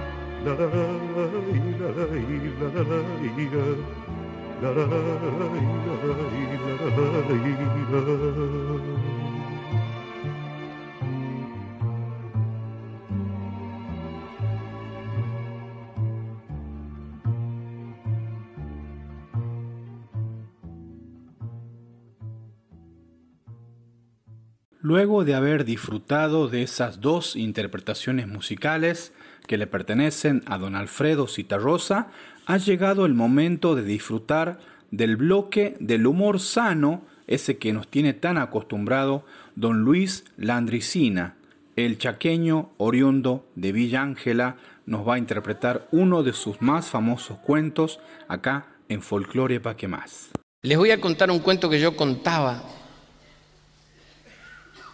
Luego 24.86 25.26
de 25.26 25.34
haber 25.34 25.66
disfrutado 25.66 26.48
de 26.48 26.62
esas 26.62 27.02
dos 27.02 27.36
interpretaciones 27.36 28.28
musicales 28.28 29.12
que 29.46 29.58
le 29.58 29.68
pertenecen 29.68 30.44
a 30.46 30.58
don 30.58 30.76
Alfredo 30.76 31.28
Citarrosa, 31.28 32.08
ha 32.46 32.58
llegado 32.58 33.06
el 33.06 33.14
momento 33.14 33.76
de 33.76 33.84
disfrutar 33.84 34.60
del 34.92 35.16
bloque 35.16 35.76
del 35.80 36.08
humor 36.08 36.40
sano, 36.40 37.04
ese 37.28 37.58
que 37.58 37.74
nos 37.74 37.88
tiene 37.88 38.14
tan 38.14 38.38
acostumbrado 38.38 39.26
don 39.56 39.82
Luis 39.82 40.26
Landricina, 40.38 41.36
el 41.76 41.98
chaqueño 41.98 42.70
oriundo 42.78 43.46
de 43.56 43.72
Villa 43.72 44.02
Ángela, 44.02 44.58
nos 44.86 45.08
va 45.08 45.16
a 45.16 45.18
interpretar 45.18 45.88
uno 45.92 46.24
de 46.24 46.34
sus 46.34 46.62
más 46.62 46.88
famosos 46.88 47.40
cuentos 47.40 48.00
acá 48.28 48.68
en 48.90 49.02
Folclore 49.02 49.60
Pa' 49.60 49.76
que 49.76 49.88
más. 49.88 50.30
Les 50.62 50.78
voy 50.78 50.92
a 50.92 51.02
contar 51.02 51.32
un 51.32 51.40
cuento 51.40 51.70
que 51.70 51.80
yo 51.80 51.96
contaba 51.96 52.64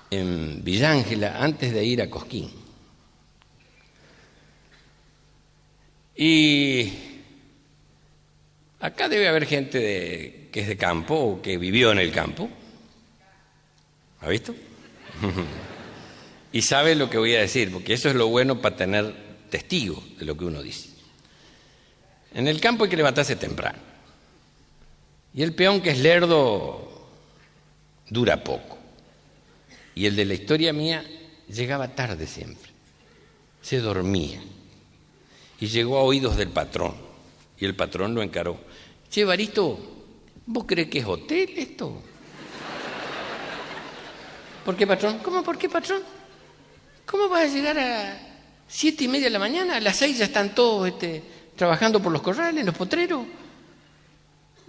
en 0.10 0.64
Villa 0.64 0.92
Ángela 0.92 1.38
antes 1.42 1.74
de 1.74 1.86
ir 1.86 2.02
a 2.02 2.10
Cosquín. 2.10 2.61
Y 6.24 6.94
acá 8.80 9.10
debe 9.10 9.28
haber 9.28 9.48
gente 9.48 10.50
que 10.52 10.60
es 10.60 10.68
de 10.68 10.78
campo 10.78 11.16
o 11.16 11.42
que 11.42 11.58
vivió 11.58 11.92
en 11.92 11.98
el 11.98 12.12
campo. 12.12 12.48
¿Ha 14.20 14.30
visto? 14.30 14.54
y 16.54 16.62
sabe 16.62 16.94
lo 16.94 17.10
que 17.10 17.18
voy 17.18 17.34
a 17.34 17.40
decir, 17.40 17.72
porque 17.72 17.94
eso 17.94 18.08
es 18.08 18.14
lo 18.14 18.28
bueno 18.28 18.62
para 18.62 18.76
tener 18.76 19.16
testigo 19.50 20.04
de 20.20 20.26
lo 20.26 20.38
que 20.38 20.46
uno 20.46 20.62
dice. 20.62 20.90
En 22.36 22.48
el 22.48 22.62
campo 22.62 22.84
hay 22.84 22.92
que 22.92 22.98
levantarse 22.98 23.36
temprano. 23.36 23.80
Y 25.34 25.42
el 25.42 25.56
peón 25.56 25.82
que 25.82 25.90
es 25.90 25.98
lerdo 25.98 27.10
dura 28.12 28.44
poco. 28.44 28.78
Y 29.96 30.06
el 30.06 30.16
de 30.16 30.26
la 30.26 30.36
historia 30.36 30.72
mía 30.72 31.04
llegaba 31.48 31.96
tarde 31.96 32.28
siempre. 32.28 32.70
Se 33.64 33.80
dormía. 33.80 34.40
Y 35.62 35.68
llegó 35.68 35.98
a 35.98 36.02
oídos 36.04 36.36
del 36.36 36.50
patrón. 36.50 36.94
Y 37.58 37.64
el 37.66 37.76
patrón 37.76 38.14
lo 38.14 38.22
encaró. 38.22 38.60
Che, 39.10 39.24
Baristo, 39.24 39.80
¿vos 40.48 40.66
crees 40.68 40.90
que 40.90 41.00
es 41.00 41.06
hotel 41.06 41.54
esto? 41.56 42.02
¿Por 44.66 44.76
qué, 44.76 44.86
patrón? 44.86 45.20
¿Cómo 45.20 45.44
por 45.44 45.58
qué, 45.58 45.70
patrón? 45.70 46.02
¿Cómo 47.06 47.30
vas 47.30 47.44
a 47.44 47.48
llegar 47.54 47.78
a 47.80 48.20
siete 48.68 49.04
y 49.06 49.08
media 49.08 49.26
de 49.26 49.32
la 49.32 49.40
mañana? 49.40 49.78
A 49.78 49.80
las 49.80 49.98
seis 49.98 50.18
ya 50.18 50.26
están 50.26 50.54
todos 50.54 50.88
este, 50.88 51.22
trabajando 51.56 52.02
por 52.02 52.12
los 52.12 52.22
corrales, 52.22 52.64
los 52.66 52.76
potreros. 52.76 53.26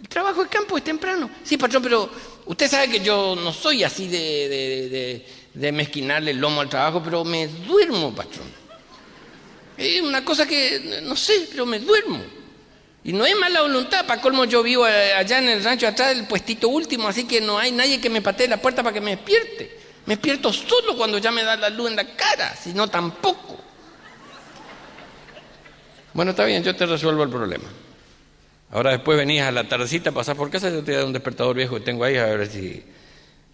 El 0.00 0.08
trabajo 0.08 0.42
de 0.42 0.48
campo 0.48 0.76
es 0.76 0.84
temprano. 0.84 1.30
Sí, 1.44 1.56
patrón, 1.56 1.82
pero 1.82 2.10
usted 2.46 2.68
sabe 2.68 2.88
que 2.90 3.00
yo 3.00 3.36
no 3.36 3.52
soy 3.52 3.84
así 3.84 4.08
de, 4.08 4.18
de, 4.48 4.88
de- 4.88 5.26
de 5.54 5.70
mezquinarle 5.72 6.30
el 6.30 6.38
lomo 6.38 6.62
al 6.62 6.68
trabajo, 6.70 7.02
pero 7.04 7.24
me 7.24 7.46
duermo, 7.46 8.14
patrón. 8.14 8.46
Es 9.82 10.00
una 10.00 10.24
cosa 10.24 10.46
que, 10.46 11.00
no 11.02 11.16
sé, 11.16 11.48
pero 11.50 11.66
me 11.66 11.80
duermo. 11.80 12.22
Y 13.02 13.12
no 13.12 13.26
es 13.26 13.36
mala 13.36 13.62
voluntad, 13.62 14.06
para 14.06 14.22
colmo 14.22 14.44
yo 14.44 14.62
vivo 14.62 14.86
eh, 14.86 15.12
allá 15.12 15.38
en 15.38 15.48
el 15.48 15.64
rancho 15.64 15.88
atrás 15.88 16.14
del 16.14 16.28
puestito 16.28 16.68
último, 16.68 17.08
así 17.08 17.24
que 17.24 17.40
no 17.40 17.58
hay 17.58 17.72
nadie 17.72 18.00
que 18.00 18.08
me 18.08 18.22
patee 18.22 18.46
la 18.46 18.58
puerta 18.58 18.84
para 18.84 18.94
que 18.94 19.00
me 19.00 19.16
despierte. 19.16 19.76
Me 20.06 20.14
despierto 20.14 20.52
solo 20.52 20.96
cuando 20.96 21.18
ya 21.18 21.32
me 21.32 21.42
da 21.42 21.56
la 21.56 21.68
luz 21.68 21.90
en 21.90 21.96
la 21.96 22.14
cara, 22.14 22.54
si 22.54 22.72
no 22.72 22.86
tampoco. 22.86 23.58
Bueno, 26.12 26.30
está 26.30 26.44
bien, 26.44 26.62
yo 26.62 26.76
te 26.76 26.86
resuelvo 26.86 27.24
el 27.24 27.30
problema. 27.30 27.64
Ahora 28.70 28.92
después 28.92 29.18
venís 29.18 29.42
a 29.42 29.50
la 29.50 29.64
tardecita, 29.64 30.12
pasás 30.12 30.36
por 30.36 30.48
casa, 30.48 30.70
yo 30.70 30.84
te 30.84 30.92
doy 30.92 31.04
un 31.04 31.12
despertador 31.12 31.56
viejo 31.56 31.74
que 31.74 31.80
tengo 31.80 32.04
ahí 32.04 32.16
a 32.16 32.26
ver 32.26 32.46
si... 32.46 32.84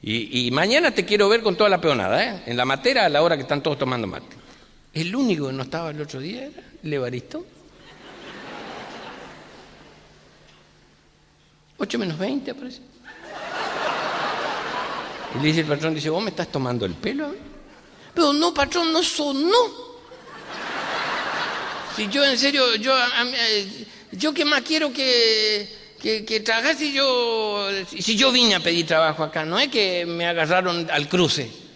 Y, 0.03 0.47
y 0.47 0.51
mañana 0.51 0.91
te 0.91 1.07
quiero 1.07 1.29
ver 1.29 1.43
con 1.43 1.57
toda 1.57 1.71
la 1.71 1.81
peonada, 1.81 2.23
¿eh? 2.23 2.43
En 2.47 2.57
la 2.57 2.67
matera 2.67 3.07
a 3.07 3.09
la 3.09 3.23
hora 3.23 3.37
que 3.37 3.43
están 3.43 3.63
todos 3.63 3.79
tomando 3.79 4.07
mate. 4.07 4.48
El 4.93 5.15
único 5.15 5.47
que 5.47 5.53
no 5.53 5.63
estaba 5.63 5.91
el 5.91 6.01
otro 6.01 6.21
día 6.21 6.47
era 6.47 6.63
el 6.83 6.93
Evaristo. 6.93 7.45
8 11.79 11.99
menos 11.99 12.19
20 12.19 12.51
aparece. 12.51 12.81
Y 15.35 15.39
le 15.39 15.49
dice 15.49 15.61
el 15.61 15.67
patrón, 15.67 15.95
dice, 15.95 16.11
¿vos 16.11 16.23
me 16.23 16.31
estás 16.31 16.51
tomando 16.51 16.87
el 16.87 16.95
pelo 16.95 17.29
mí? 17.29 17.37
Pero 18.15 18.33
no, 18.33 18.53
patrón, 18.53 18.93
no 18.93 19.03
sonó. 19.03 19.89
Si 21.95 22.09
yo 22.09 22.25
en 22.25 22.39
serio, 22.39 22.75
yo, 22.77 22.97
eh, 22.97 23.87
yo 24.13 24.33
qué 24.33 24.45
más 24.45 24.63
quiero 24.63 24.93
que, 24.93 25.69
que, 26.01 26.25
que 26.25 26.43
yo, 26.93 27.69
si 27.87 28.17
yo 28.17 28.33
vine 28.33 28.55
a 28.55 28.61
pedir 28.61 28.87
trabajo 28.87 29.23
acá, 29.23 29.45
no 29.45 29.59
es 29.59 29.69
que 29.69 30.07
me 30.07 30.27
agarraron 30.27 30.89
al 30.91 31.09
cruce 31.09 31.68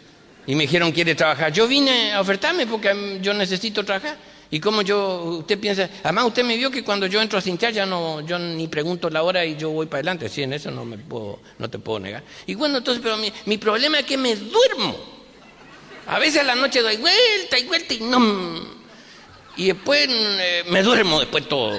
y 0.47 0.55
me 0.55 0.62
dijeron 0.62 0.93
quiere 0.93 1.14
trabajar. 1.14 1.53
Yo 1.53 1.68
vine 1.68 2.12
a 2.12 2.20
ofertarme 2.20 2.66
porque 2.66 3.18
yo 3.20 3.32
necesito 3.34 3.84
trabajar. 3.84 4.16
Y 4.51 4.61
como 4.61 4.82
yo, 4.82 5.38
usted 5.38 5.59
piensa, 5.59 5.88
además 6.03 6.26
usted 6.26 6.45
me 6.45 6.57
vio 6.59 6.70
que 6.70 6.84
cuando 6.84 7.07
yo 7.07 7.22
entro 7.22 7.38
a 7.38 7.43
cintear 7.43 7.72
ya 7.72 7.86
no, 7.86 8.20
yo 8.20 8.38
ni 8.38 8.68
pregunto 8.68 9.09
la 9.09 9.22
hora 9.22 9.47
y 9.47 9.57
yo 9.57 9.70
voy 9.70 9.86
para 9.86 10.01
adelante. 10.01 10.28
Sí, 10.28 10.43
en 10.43 10.53
eso 10.53 10.70
no 10.70 10.84
me 10.84 10.99
puedo, 10.99 11.40
no 11.59 11.70
te 11.70 11.78
puedo 11.78 12.01
negar. 12.01 12.22
Y 12.47 12.55
bueno, 12.55 12.78
entonces, 12.78 13.03
pero 13.03 13.16
mi, 13.16 13.32
mi 13.47 13.57
problema 13.57 14.01
es 14.01 14.05
que 14.05 14.18
me 14.18 14.36
duermo. 14.36 14.95
A 16.07 16.18
veces 16.18 16.43
a 16.43 16.45
la 16.45 16.55
noche 16.55 16.82
doy 16.82 16.99
vuelta 16.99 17.59
y 17.59 17.64
vuelta 17.64 17.95
y 17.95 18.01
no. 18.01 18.82
Y 19.57 19.68
después 19.68 20.07
eh, 20.11 20.64
me 20.68 20.82
duermo 20.82 21.20
después 21.20 21.49
todo. 21.49 21.72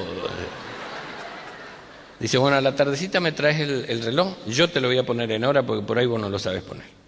Dice, 2.20 2.40
bueno, 2.40 2.58
a 2.58 2.62
la 2.62 2.76
tardecita 2.76 3.20
me 3.20 3.34
traes 3.34 3.60
el, 3.60 3.86
el 3.88 4.02
reloj, 4.02 4.36
yo 4.48 4.70
te 4.70 4.80
lo 4.80 4.88
voy 4.88 4.98
a 4.98 5.04
poner 5.06 5.32
en 5.32 5.44
hora 5.44 5.62
porque 5.62 5.86
por 5.86 6.00
ahí 6.00 6.08
vos 6.08 6.20
no 6.20 6.30
lo 6.30 6.40
sabes 6.40 6.64
poner. 6.64 7.03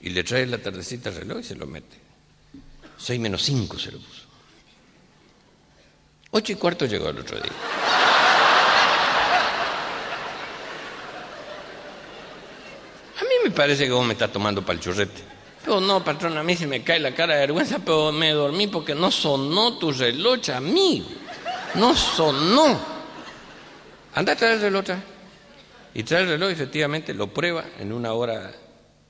Y 0.00 0.10
le 0.10 0.24
trae 0.24 0.46
la 0.46 0.58
tardecita 0.58 1.08
el 1.08 1.16
reloj 1.16 1.40
y 1.40 1.44
se 1.44 1.54
lo 1.54 1.66
mete. 1.66 1.96
Seis 2.98 3.20
menos 3.20 3.42
cinco 3.42 3.78
se 3.78 3.92
lo 3.92 3.98
puso. 3.98 4.22
Ocho 6.30 6.52
y 6.52 6.56
cuarto 6.56 6.86
llegó 6.86 7.08
el 7.08 7.18
otro 7.18 7.38
día. 7.40 7.52
A 13.18 13.22
mí 13.22 13.30
me 13.44 13.50
parece 13.50 13.84
que 13.86 13.92
vos 13.92 14.06
me 14.06 14.12
estás 14.12 14.32
tomando 14.32 14.62
para 14.62 14.74
el 14.74 14.80
churrete. 14.80 15.22
Pero 15.64 15.80
no, 15.80 16.04
patrón, 16.04 16.36
a 16.38 16.42
mí 16.42 16.54
se 16.56 16.66
me 16.66 16.84
cae 16.84 17.00
la 17.00 17.12
cara 17.12 17.34
de 17.34 17.40
vergüenza, 17.40 17.78
pero 17.78 18.12
me 18.12 18.30
dormí 18.30 18.66
porque 18.68 18.94
no 18.94 19.10
sonó 19.10 19.78
tu 19.78 19.90
reloj, 19.92 20.50
amigo. 20.50 21.06
No 21.74 21.94
sonó. 21.94 22.78
Anda 24.14 24.32
a 24.32 24.36
traer 24.36 24.54
el 24.54 24.60
reloj. 24.60 24.84
Y 25.94 26.02
trae 26.02 26.22
el 26.22 26.28
reloj, 26.28 26.50
efectivamente, 26.50 27.14
lo 27.14 27.32
prueba 27.32 27.64
en 27.78 27.92
una 27.92 28.12
hora 28.12 28.52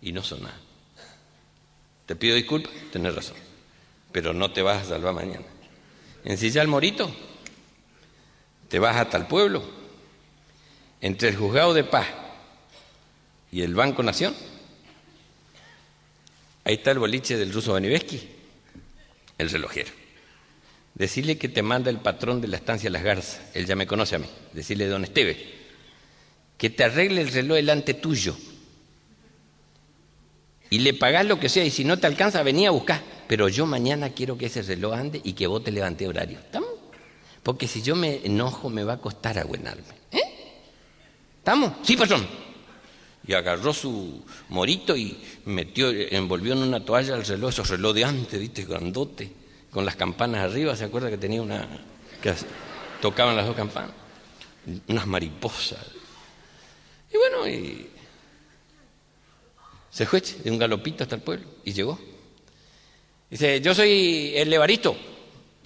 y 0.00 0.12
no 0.12 0.22
sonó. 0.22 0.48
Te 2.06 2.16
pido 2.16 2.36
disculpas, 2.36 2.72
tenés 2.92 3.14
razón. 3.14 3.36
Pero 4.12 4.32
no 4.32 4.52
te 4.52 4.62
vas 4.62 4.82
a 4.82 4.88
salvar 4.90 5.12
mañana. 5.12 5.44
Ensilla 6.24 6.62
el 6.62 6.68
morito, 6.68 7.14
te 8.68 8.78
vas 8.78 8.96
hasta 8.96 9.16
el 9.16 9.26
pueblo, 9.26 9.62
entre 11.00 11.28
el 11.28 11.36
juzgado 11.36 11.74
de 11.74 11.84
paz 11.84 12.06
y 13.52 13.62
el 13.62 13.74
Banco 13.74 14.02
Nación. 14.02 14.34
Ahí 16.64 16.74
está 16.74 16.90
el 16.90 16.98
boliche 16.98 17.36
del 17.36 17.52
ruso 17.52 17.74
Baniveski, 17.74 18.28
el 19.38 19.50
relojero. 19.50 19.90
Decirle 20.94 21.38
que 21.38 21.48
te 21.48 21.62
manda 21.62 21.90
el 21.90 21.98
patrón 21.98 22.40
de 22.40 22.48
la 22.48 22.56
estancia 22.56 22.90
Las 22.90 23.02
Garzas, 23.02 23.40
él 23.54 23.66
ya 23.66 23.76
me 23.76 23.86
conoce 23.86 24.16
a 24.16 24.18
mí. 24.18 24.26
Decirle, 24.52 24.86
don 24.86 25.04
Esteve, 25.04 25.36
que 26.56 26.70
te 26.70 26.84
arregle 26.84 27.20
el 27.20 27.28
reloj 27.28 27.56
delante 27.56 27.94
tuyo. 27.94 28.36
Y 30.70 30.80
le 30.80 30.94
pagás 30.94 31.26
lo 31.26 31.38
que 31.38 31.48
sea, 31.48 31.64
y 31.64 31.70
si 31.70 31.84
no 31.84 31.98
te 31.98 32.06
alcanza, 32.06 32.42
vení 32.42 32.66
a 32.66 32.70
buscar. 32.70 33.00
Pero 33.28 33.48
yo 33.48 33.66
mañana 33.66 34.10
quiero 34.10 34.36
que 34.36 34.46
ese 34.46 34.62
reloj 34.62 34.94
ande 34.94 35.20
y 35.22 35.32
que 35.32 35.46
vos 35.46 35.62
te 35.62 35.70
levanté 35.70 36.06
horario. 36.06 36.38
¿Estamos? 36.38 36.70
Porque 37.42 37.68
si 37.68 37.82
yo 37.82 37.94
me 37.94 38.20
enojo, 38.24 38.68
me 38.68 38.82
va 38.82 38.94
a 38.94 38.98
costar 38.98 39.38
agüenarme. 39.38 39.84
¿Eh? 40.10 40.20
¿Estamos? 41.38 41.72
Sí, 41.82 41.96
patrón. 41.96 42.26
Y 43.26 43.34
agarró 43.34 43.72
su 43.72 44.24
morito 44.48 44.96
y 44.96 45.18
metió, 45.46 45.90
envolvió 45.90 46.52
en 46.52 46.60
una 46.60 46.84
toalla 46.84 47.16
el 47.16 47.24
reloj, 47.24 47.50
esos 47.50 47.70
reloj 47.70 47.94
de 47.94 48.04
antes, 48.04 48.38
viste, 48.38 48.64
grandote, 48.64 49.32
con 49.70 49.84
las 49.84 49.96
campanas 49.96 50.44
arriba, 50.44 50.76
¿se 50.76 50.84
acuerda 50.84 51.10
que 51.10 51.18
tenía 51.18 51.42
una, 51.42 51.68
que 52.22 52.32
tocaban 53.00 53.36
las 53.36 53.46
dos 53.46 53.56
campanas? 53.56 53.90
Unas 54.88 55.06
mariposas. 55.06 55.84
Y 57.12 57.16
bueno, 57.16 57.48
y 57.48 57.90
Se 59.96 60.04
fue 60.04 60.20
de 60.20 60.50
un 60.50 60.58
galopito 60.58 61.04
hasta 61.04 61.14
el 61.14 61.22
pueblo 61.22 61.46
y 61.64 61.72
llegó. 61.72 61.98
Dice, 63.30 63.62
yo 63.62 63.74
soy 63.74 64.34
el 64.36 64.50
Levaristo, 64.50 64.94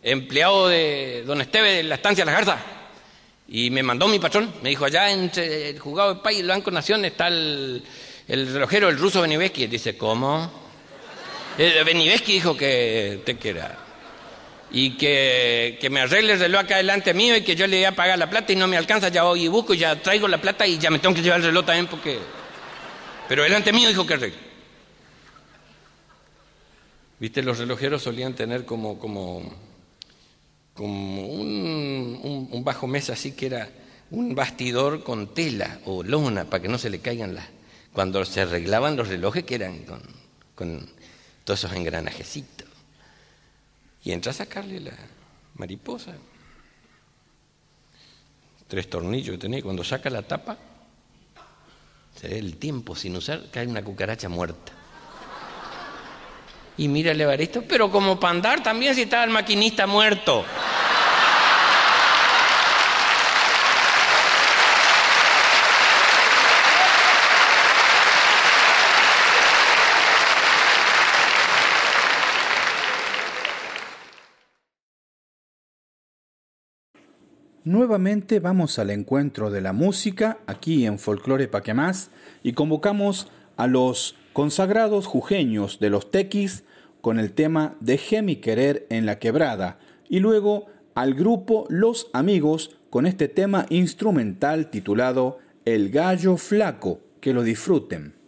empleado 0.04 0.68
de 0.68 1.24
don 1.26 1.40
Esteve 1.40 1.72
de 1.72 1.82
la 1.82 1.96
estancia 1.96 2.24
Las 2.24 2.36
Garzas. 2.36 2.60
Y 3.48 3.70
me 3.70 3.82
mandó 3.82 4.06
mi 4.06 4.20
patrón, 4.20 4.54
me 4.62 4.68
dijo, 4.68 4.84
allá 4.84 5.10
entre 5.10 5.70
el 5.70 5.80
juzgado 5.80 6.14
de 6.14 6.20
Paz 6.20 6.34
y 6.34 6.38
el 6.38 6.46
Banco 6.46 6.70
Nación 6.70 7.04
está 7.04 7.26
el, 7.26 7.82
el 8.28 8.52
relojero, 8.52 8.88
el 8.88 8.98
ruso 8.98 9.20
Beniveski. 9.20 9.66
Dice, 9.66 9.96
¿cómo? 9.96 10.48
Eh, 11.58 11.82
Beniveski 11.84 12.34
dijo 12.34 12.56
que 12.56 13.22
te 13.26 13.36
quiera. 13.36 13.78
Y 14.70 14.96
que, 14.96 15.76
que 15.80 15.90
me 15.90 16.02
arregle 16.02 16.34
el 16.34 16.38
reloj 16.38 16.60
acá 16.60 16.76
delante 16.76 17.14
mío 17.14 17.36
y 17.36 17.42
que 17.42 17.56
yo 17.56 17.66
le 17.66 17.78
voy 17.78 17.84
a 17.86 17.96
pagar 17.96 18.16
la 18.16 18.30
plata 18.30 18.52
y 18.52 18.56
no 18.56 18.68
me 18.68 18.76
alcanza, 18.76 19.08
ya 19.08 19.24
voy 19.24 19.46
y 19.46 19.48
busco 19.48 19.74
y 19.74 19.78
ya 19.78 20.00
traigo 20.00 20.28
la 20.28 20.40
plata 20.40 20.68
y 20.68 20.78
ya 20.78 20.88
me 20.88 21.00
tengo 21.00 21.16
que 21.16 21.22
llevar 21.22 21.40
el 21.40 21.46
reloj 21.46 21.66
también 21.66 21.88
porque... 21.88 22.39
Pero 23.30 23.44
delante 23.44 23.72
mío 23.72 23.88
dijo 23.88 24.04
que 24.04 24.14
arregle. 24.14 24.38
Viste, 27.20 27.44
los 27.44 27.58
relojeros 27.58 28.02
solían 28.02 28.34
tener 28.34 28.64
como, 28.64 28.98
como, 28.98 29.54
como 30.74 31.26
un, 31.28 32.50
bajo 32.64 32.88
mesa 32.88 33.12
así 33.12 33.30
que 33.30 33.46
era 33.46 33.70
un 34.10 34.34
bastidor 34.34 35.04
con 35.04 35.32
tela 35.32 35.78
o 35.84 36.02
lona 36.02 36.46
para 36.46 36.60
que 36.60 36.68
no 36.68 36.76
se 36.76 36.90
le 36.90 36.98
caigan 36.98 37.36
las... 37.36 37.46
Cuando 37.92 38.24
se 38.24 38.40
arreglaban 38.40 38.96
los 38.96 39.06
relojes 39.06 39.44
que 39.44 39.54
eran 39.54 39.84
con, 39.84 40.02
con 40.56 40.90
todos 41.44 41.60
esos 41.60 41.72
engranajecitos. 41.76 42.66
Y 44.02 44.10
entra 44.10 44.32
a 44.32 44.34
sacarle 44.34 44.80
la 44.80 44.96
mariposa. 45.54 46.14
Tres 48.66 48.90
tornillos 48.90 49.36
que 49.36 49.38
tenía. 49.38 49.62
Cuando 49.62 49.84
saca 49.84 50.10
la 50.10 50.22
tapa, 50.22 50.58
se 52.20 52.28
ve 52.28 52.38
el 52.38 52.56
tiempo 52.56 52.94
sin 52.94 53.16
usar, 53.16 53.44
cae 53.50 53.66
una 53.66 53.82
cucaracha 53.82 54.28
muerta. 54.28 54.72
Y 56.76 56.86
mira 56.88 57.12
el 57.12 57.20
Evaristo, 57.20 57.62
pero 57.66 57.90
como 57.90 58.20
para 58.20 58.32
andar 58.32 58.62
también 58.62 58.94
si 58.94 59.02
estaba 59.02 59.24
el 59.24 59.30
maquinista 59.30 59.86
muerto. 59.86 60.44
Nuevamente 77.64 78.40
vamos 78.40 78.78
al 78.78 78.88
encuentro 78.88 79.50
de 79.50 79.60
la 79.60 79.74
música 79.74 80.38
aquí 80.46 80.86
en 80.86 80.98
Folclore 80.98 81.46
Paquemás 81.46 82.10
y 82.42 82.54
convocamos 82.54 83.28
a 83.58 83.66
los 83.66 84.14
consagrados 84.32 85.04
jujeños 85.06 85.78
de 85.78 85.90
los 85.90 86.10
tequis 86.10 86.64
con 87.02 87.18
el 87.18 87.32
tema 87.32 87.76
Dejé 87.80 88.22
mi 88.22 88.36
querer 88.36 88.86
en 88.88 89.04
la 89.04 89.18
quebrada 89.18 89.78
y 90.08 90.20
luego 90.20 90.68
al 90.94 91.12
grupo 91.12 91.66
Los 91.68 92.08
Amigos 92.14 92.78
con 92.88 93.04
este 93.04 93.28
tema 93.28 93.66
instrumental 93.68 94.70
titulado 94.70 95.38
El 95.66 95.90
Gallo 95.90 96.38
Flaco. 96.38 97.00
Que 97.20 97.34
lo 97.34 97.42
disfruten. 97.42 98.19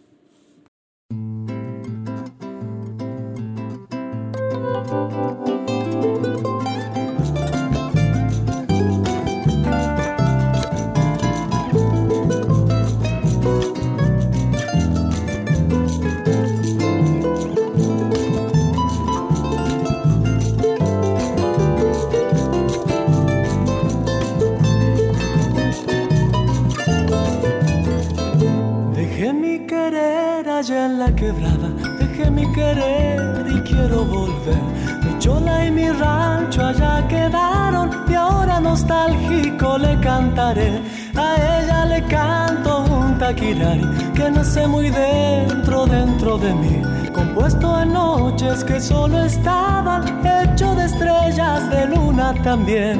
Quebrada, 31.23 31.69
dejé 31.99 32.29
mi 32.29 32.45
querer 32.51 33.45
y 33.55 33.57
quiero 33.61 34.03
volver. 34.03 34.61
Mi 35.03 35.17
chola 35.19 35.65
y 35.65 35.71
mi 35.71 35.87
rancho 35.89 36.65
allá 36.65 37.07
quedaron 37.07 37.89
y 38.09 38.13
ahora 38.13 38.59
nostálgico 38.59 39.77
le 39.77 39.93
cantaré. 40.01 40.71
A 41.15 41.29
ella 41.55 41.85
le 41.85 42.01
canto 42.07 42.83
un 42.99 43.17
taquirari 43.17 43.87
que 44.15 44.29
nace 44.31 44.67
muy 44.67 44.89
dentro, 44.89 45.85
dentro 45.85 46.37
de 46.37 46.53
mí. 46.61 46.81
Compuesto 47.13 47.67
en 47.81 47.93
noches 47.93 48.63
que 48.65 48.81
solo 48.81 49.23
estaban, 49.23 50.01
hecho 50.25 50.75
de 50.75 50.85
estrellas 50.85 51.69
de 51.69 51.85
luna 51.85 52.33
también. 52.43 52.97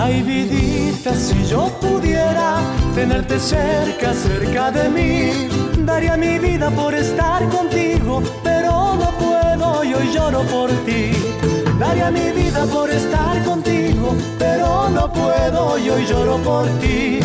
Ay, 0.00 0.22
vidita, 0.22 1.14
si 1.14 1.44
yo 1.44 1.68
pudiera 1.80 2.56
tenerte 2.94 3.38
cerca, 3.38 4.12
cerca 4.12 4.70
de 4.72 4.88
mí, 4.88 5.48
daría 5.94 6.16
mi 6.16 6.40
vida 6.40 6.70
por 6.70 6.92
estar 6.92 7.48
contigo, 7.50 8.20
pero 8.42 8.96
no 8.96 9.10
puedo 9.12 9.84
y 9.84 9.94
hoy 9.94 10.12
lloro 10.12 10.42
por 10.54 10.68
ti. 10.84 11.12
Daría 11.78 12.10
mi 12.10 12.32
vida 12.32 12.64
por 12.66 12.90
estar 12.90 13.44
contigo, 13.44 14.16
pero 14.36 14.88
no 14.88 15.12
puedo 15.12 15.78
y 15.78 15.90
hoy 15.90 16.04
lloro 16.06 16.36
por 16.38 16.66
ti. 16.80 17.20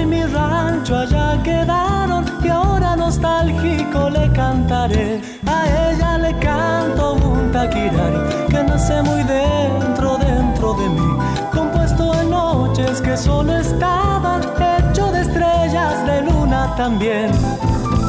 Y 0.00 0.06
mi 0.06 0.24
rancho 0.24 0.96
allá 0.96 1.40
quedaron 1.42 2.24
y 2.42 2.48
ahora 2.48 2.96
nostálgico 2.96 4.10
le 4.10 4.30
cantaré. 4.32 5.20
A 5.46 5.90
ella 5.90 6.18
le 6.18 6.36
canto 6.38 7.14
un 7.14 7.52
taquirari 7.52 8.48
que 8.48 8.62
nace 8.64 9.02
muy 9.02 9.22
dentro, 9.22 10.18
dentro 10.18 10.74
de 10.74 10.88
mí. 10.88 11.18
Compuesto 11.52 12.12
en 12.20 12.30
noches 12.30 13.00
que 13.00 13.16
solo 13.16 13.56
estaban, 13.56 14.40
hecho 14.70 15.12
de 15.12 15.20
estrellas 15.20 16.06
de 16.06 16.22
luna 16.22 16.74
también. 16.76 17.30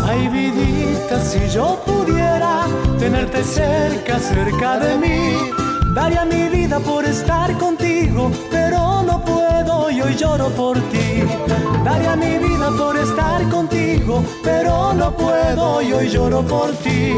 Ay, 0.07 0.27
vidita, 0.29 1.19
si 1.21 1.47
yo 1.49 1.79
pudiera 1.85 2.65
tenerte 2.97 3.43
cerca, 3.43 4.19
cerca 4.19 4.79
de 4.79 4.97
mí, 4.97 5.37
daría 5.93 6.25
mi 6.25 6.49
vida 6.49 6.79
por 6.79 7.05
estar 7.05 7.55
contigo, 7.57 8.31
pero 8.49 9.03
no 9.03 9.23
puedo 9.23 9.91
y 9.91 10.01
hoy 10.01 10.15
lloro 10.15 10.49
por 10.49 10.77
ti. 10.91 11.12
Daría 11.83 12.15
mi 12.15 12.37
vida 12.37 12.71
por 12.77 12.95
estar 12.97 13.49
contigo, 13.49 14.23
pero 14.43 14.93
no 14.93 15.11
puedo 15.15 15.81
y 15.81 15.93
hoy 15.93 16.09
lloro 16.09 16.41
por 16.41 16.71
ti. 16.77 17.13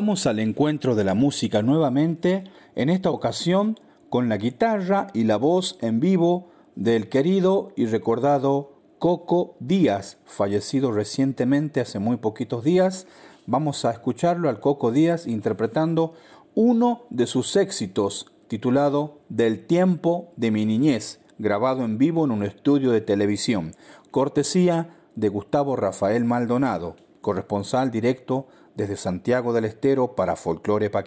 Vamos 0.00 0.26
al 0.26 0.38
encuentro 0.38 0.94
de 0.94 1.04
la 1.04 1.12
música 1.12 1.60
nuevamente, 1.60 2.44
en 2.74 2.88
esta 2.88 3.10
ocasión 3.10 3.78
con 4.08 4.30
la 4.30 4.38
guitarra 4.38 5.08
y 5.12 5.24
la 5.24 5.36
voz 5.36 5.76
en 5.82 6.00
vivo 6.00 6.48
del 6.74 7.10
querido 7.10 7.72
y 7.76 7.84
recordado 7.84 8.72
Coco 8.98 9.56
Díaz, 9.60 10.16
fallecido 10.24 10.90
recientemente 10.90 11.82
hace 11.82 11.98
muy 11.98 12.16
poquitos 12.16 12.64
días. 12.64 13.06
Vamos 13.44 13.84
a 13.84 13.90
escucharlo 13.90 14.48
al 14.48 14.58
Coco 14.58 14.90
Díaz 14.90 15.26
interpretando 15.26 16.14
uno 16.54 17.02
de 17.10 17.26
sus 17.26 17.54
éxitos 17.56 18.32
titulado 18.48 19.18
Del 19.28 19.66
tiempo 19.66 20.32
de 20.36 20.50
mi 20.50 20.64
niñez, 20.64 21.20
grabado 21.36 21.84
en 21.84 21.98
vivo 21.98 22.24
en 22.24 22.30
un 22.30 22.42
estudio 22.42 22.90
de 22.90 23.02
televisión, 23.02 23.74
cortesía 24.10 24.96
de 25.14 25.28
Gustavo 25.28 25.76
Rafael 25.76 26.24
Maldonado, 26.24 26.96
corresponsal 27.20 27.90
directo 27.90 28.46
desde 28.80 28.96
Santiago 28.96 29.52
del 29.52 29.66
Estero 29.66 30.14
para 30.16 30.36
Folclore 30.36 30.88
Pa' 30.88 31.04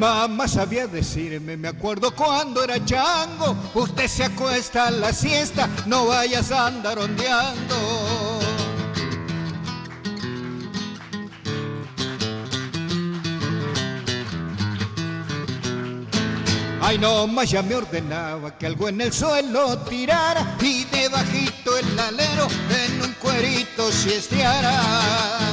mamá 0.00 0.48
sabía 0.48 0.86
decirme, 0.86 1.58
me 1.58 1.68
acuerdo 1.68 2.10
cuando 2.16 2.64
era 2.64 2.82
chango, 2.82 3.54
usted 3.74 4.06
se 4.08 4.24
acuesta 4.24 4.86
a 4.86 4.90
la 4.90 5.12
siesta, 5.12 5.68
no 5.84 6.06
vayas 6.06 6.50
a 6.50 6.68
andar 6.68 6.98
ondeando. 6.98 7.76
Ay, 16.80 16.96
no 16.98 17.26
más 17.26 17.50
ya 17.50 17.62
me 17.62 17.74
ordenaba 17.74 18.56
que 18.56 18.66
algo 18.66 18.88
en 18.88 19.02
el 19.02 19.12
suelo 19.12 19.78
tirara 19.80 20.56
y 20.62 20.84
debajito 20.84 21.76
el 21.76 21.98
alero 21.98 22.48
en 22.70 23.02
un 23.02 23.12
cuerito 23.20 23.92
siesteara. 23.92 25.49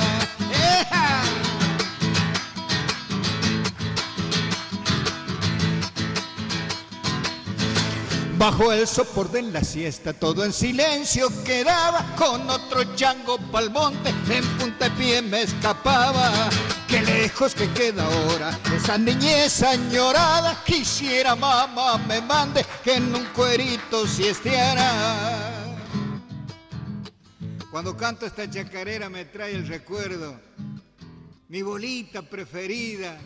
Bajo 8.38 8.72
el 8.72 8.86
sopor 8.86 9.32
de 9.32 9.42
la 9.42 9.64
siesta, 9.64 10.14
todo 10.14 10.46
en 10.46 10.54
silencio 10.54 11.28
quedaba, 11.44 12.16
con 12.16 12.48
otro 12.48 12.96
chango 12.96 13.40
pa'l 13.52 13.72
monte, 13.72 14.14
en 14.30 14.46
punta 14.60 14.90
de 14.90 14.92
pie 14.92 15.22
me 15.24 15.42
escapaba. 15.42 16.48
Qué 16.88 17.02
lejos 17.02 17.56
que 17.56 17.68
queda 17.72 18.06
ahora 18.06 18.60
esa 18.76 18.96
niñez 19.00 19.64
añorada, 19.64 20.64
quisiera 20.64 21.36
mamá 21.36 21.98
me 21.98 22.22
mande 22.22 22.64
que 22.84 22.98
en 22.98 23.16
un 23.16 23.26
cuerito 23.34 24.06
siesteara. 24.06 25.76
Cuando 27.72 27.98
canto 27.98 28.28
esta 28.28 28.48
chacarera 28.48 29.10
me 29.10 29.26
trae 29.26 29.56
el 29.56 29.68
recuerdo, 29.68 30.40
mi 31.50 31.64
bolita 31.64 32.22
preferida, 32.22 33.18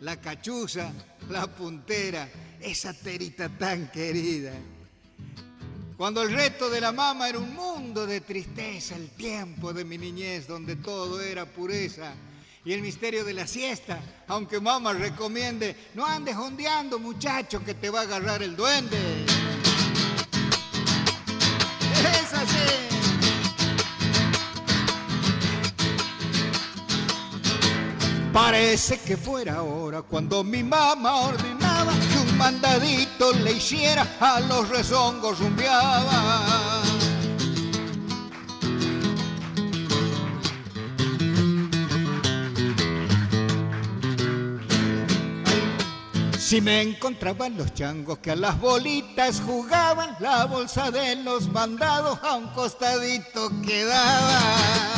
la 0.00 0.16
cachuza, 0.16 0.90
la 1.30 1.46
puntera 1.46 2.28
esa 2.60 2.92
terita 2.92 3.48
tan 3.48 3.90
querida. 3.90 4.52
Cuando 5.96 6.22
el 6.22 6.32
reto 6.32 6.70
de 6.70 6.80
la 6.80 6.92
mama 6.92 7.28
era 7.28 7.38
un 7.38 7.54
mundo 7.54 8.06
de 8.06 8.20
tristeza, 8.20 8.94
el 8.94 9.10
tiempo 9.10 9.72
de 9.72 9.84
mi 9.84 9.98
niñez 9.98 10.46
donde 10.46 10.76
todo 10.76 11.20
era 11.20 11.44
pureza. 11.44 12.14
Y 12.64 12.72
el 12.72 12.82
misterio 12.82 13.24
de 13.24 13.34
la 13.34 13.46
siesta, 13.46 14.00
aunque 14.28 14.60
mamá 14.60 14.92
recomiende, 14.92 15.74
no 15.94 16.06
andes 16.06 16.36
ondeando 16.36 16.98
muchacho 16.98 17.64
que 17.64 17.74
te 17.74 17.90
va 17.90 18.00
a 18.00 18.02
agarrar 18.02 18.42
el 18.42 18.54
duende. 18.54 18.96
Es 21.92 22.34
así. 22.34 22.88
Parece 28.32 29.00
que 29.00 29.16
fuera 29.16 29.56
ahora 29.56 30.02
cuando 30.02 30.44
mi 30.44 30.62
mamá 30.62 31.22
ordenaba 31.22 31.67
que 31.86 32.18
un 32.18 32.36
mandadito 32.36 33.32
le 33.32 33.52
hiciera 33.52 34.06
a 34.20 34.40
los 34.40 34.68
rezongos 34.68 35.38
rumbeaba. 35.38 36.82
Si 46.38 46.60
me 46.62 46.80
encontraban 46.80 47.56
los 47.58 47.74
changos 47.74 48.18
que 48.18 48.30
a 48.30 48.36
las 48.36 48.58
bolitas 48.58 49.42
jugaban, 49.44 50.16
la 50.18 50.46
bolsa 50.46 50.90
de 50.90 51.16
los 51.16 51.46
mandados 51.52 52.18
a 52.22 52.36
un 52.36 52.48
costadito 52.54 53.50
quedaba. 53.60 54.97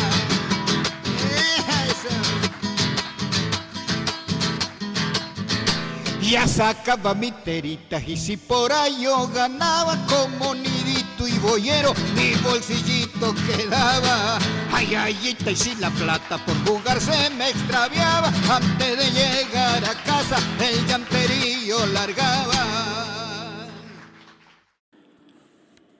Ya 6.31 6.47
sacaba 6.47 7.13
mi 7.13 7.33
terita 7.33 8.01
y 8.01 8.17
si 8.17 8.37
por 8.37 8.71
ahí 8.71 9.03
yo 9.03 9.27
ganaba 9.35 9.97
como 10.07 10.55
nidito 10.55 11.27
y 11.27 11.37
boyero, 11.41 11.93
mi 12.15 12.35
bolsillito 12.45 13.35
quedaba. 13.49 14.39
Ay, 14.73 14.95
ay, 14.95 15.37
y 15.45 15.57
si 15.57 15.75
la 15.81 15.91
plata 15.91 16.39
por 16.47 16.55
jugar 16.65 17.01
se 17.01 17.31
me 17.31 17.49
extraviaba, 17.49 18.29
antes 18.49 18.97
de 18.97 19.11
llegar 19.11 19.85
a 19.85 19.95
casa 20.05 20.37
el 20.61 20.87
llanterillo 20.87 21.85
largaba. 21.87 22.65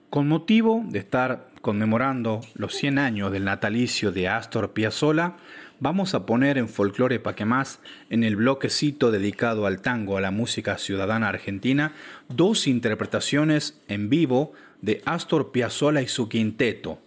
Con 0.09 0.29
motivo 0.29 0.81
de 0.85 0.99
estar 0.99 1.47
conmemorando 1.61 2.39
los 2.53 2.73
100 2.75 2.99
años 2.99 3.33
del 3.33 3.43
natalicio 3.43 4.13
de 4.13 4.29
Astor 4.29 4.71
Piazzolla, 4.71 5.33
vamos 5.81 6.13
a 6.13 6.25
poner 6.25 6.57
en 6.57 6.69
Folclore 6.69 7.19
Pa' 7.19 7.35
que 7.35 7.43
más, 7.43 7.79
en 8.09 8.23
el 8.23 8.37
bloquecito 8.37 9.11
dedicado 9.11 9.65
al 9.65 9.81
tango, 9.81 10.15
a 10.15 10.21
la 10.21 10.31
música 10.31 10.77
ciudadana 10.77 11.27
argentina, 11.27 11.91
dos 12.29 12.67
interpretaciones 12.67 13.77
en 13.89 14.09
vivo 14.09 14.53
de 14.81 15.01
Astor 15.05 15.51
Piazzolla 15.51 16.01
y 16.01 16.07
su 16.07 16.29
quinteto. 16.29 16.99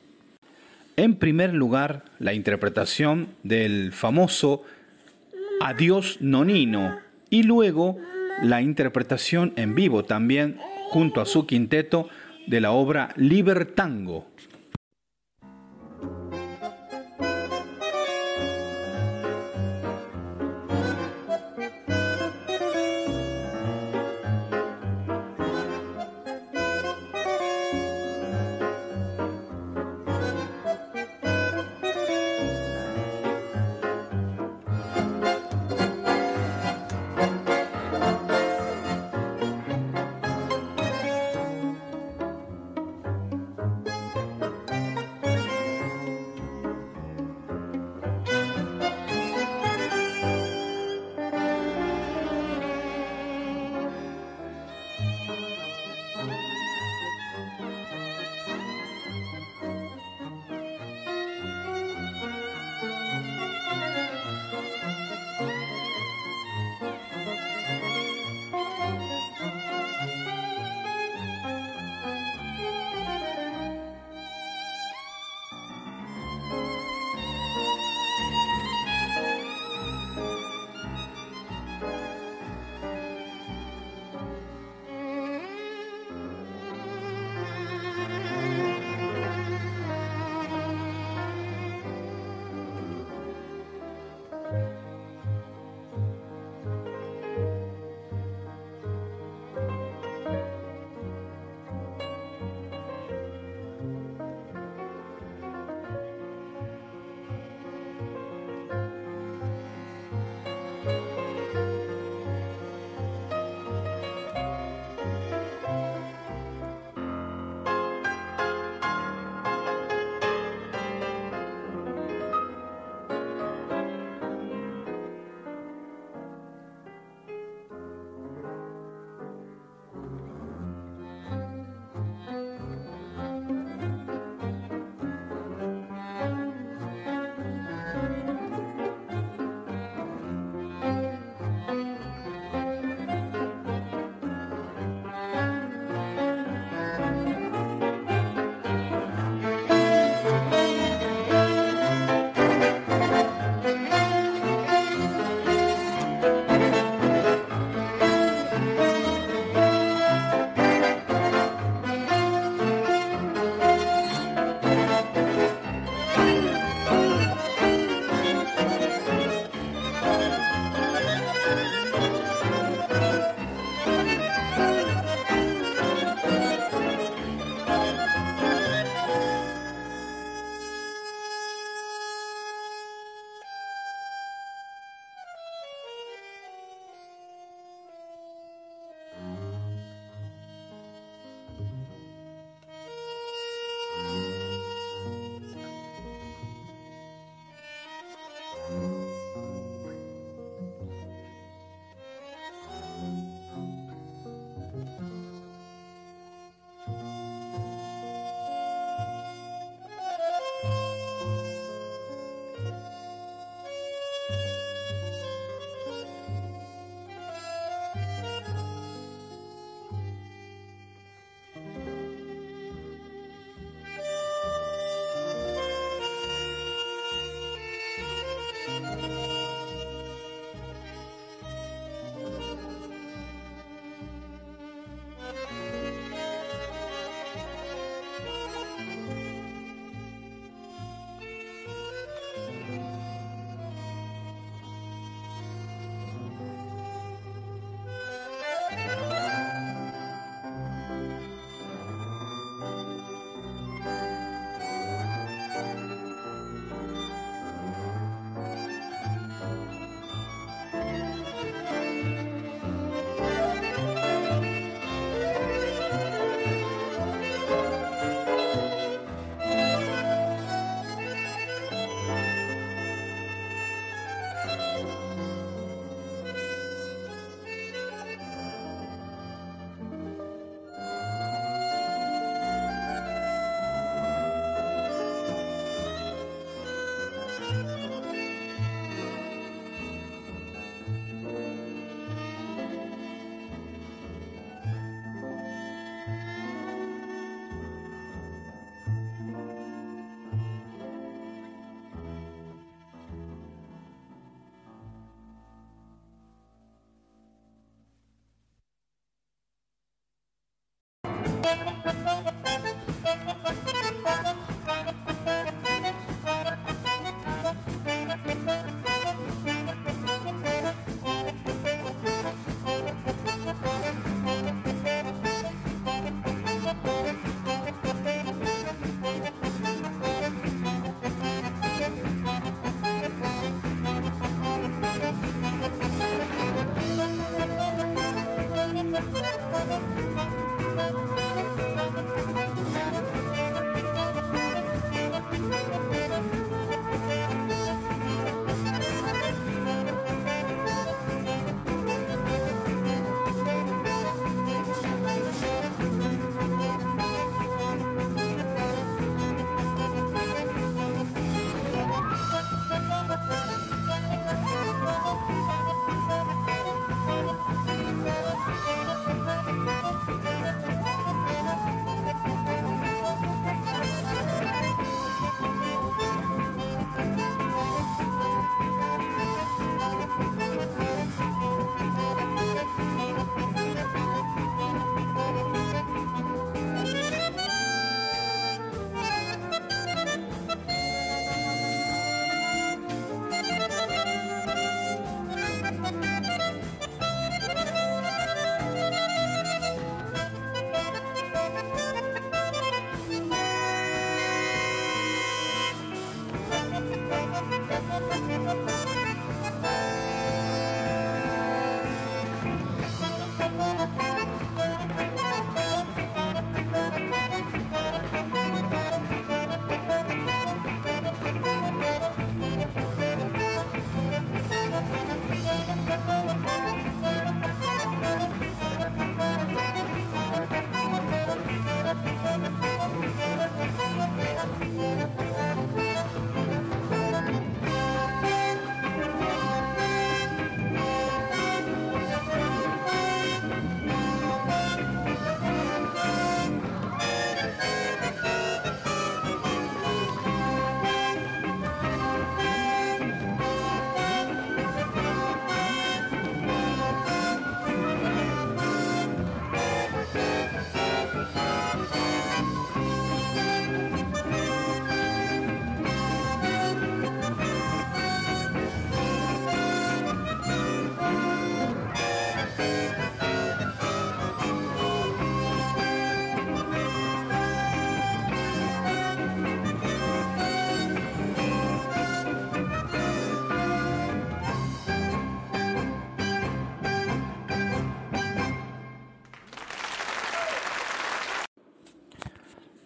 En 0.97 1.15
primer 1.17 1.55
lugar, 1.55 2.05
la 2.19 2.35
interpretación 2.35 3.29
del 3.45 3.93
famoso 3.93 4.63
Adiós 5.61 6.19
Nonino 6.21 6.99
y 7.31 7.45
luego 7.45 7.97
la 8.43 8.61
interpretación 8.61 9.53
en 9.57 9.77
vivo 9.77 10.05
también 10.05 10.59
junto 10.91 11.21
a 11.21 11.27
su 11.27 11.47
quinteto 11.47 12.09
de 12.49 12.61
la 12.61 12.73
obra 12.73 13.13
Libertango. 13.17 14.27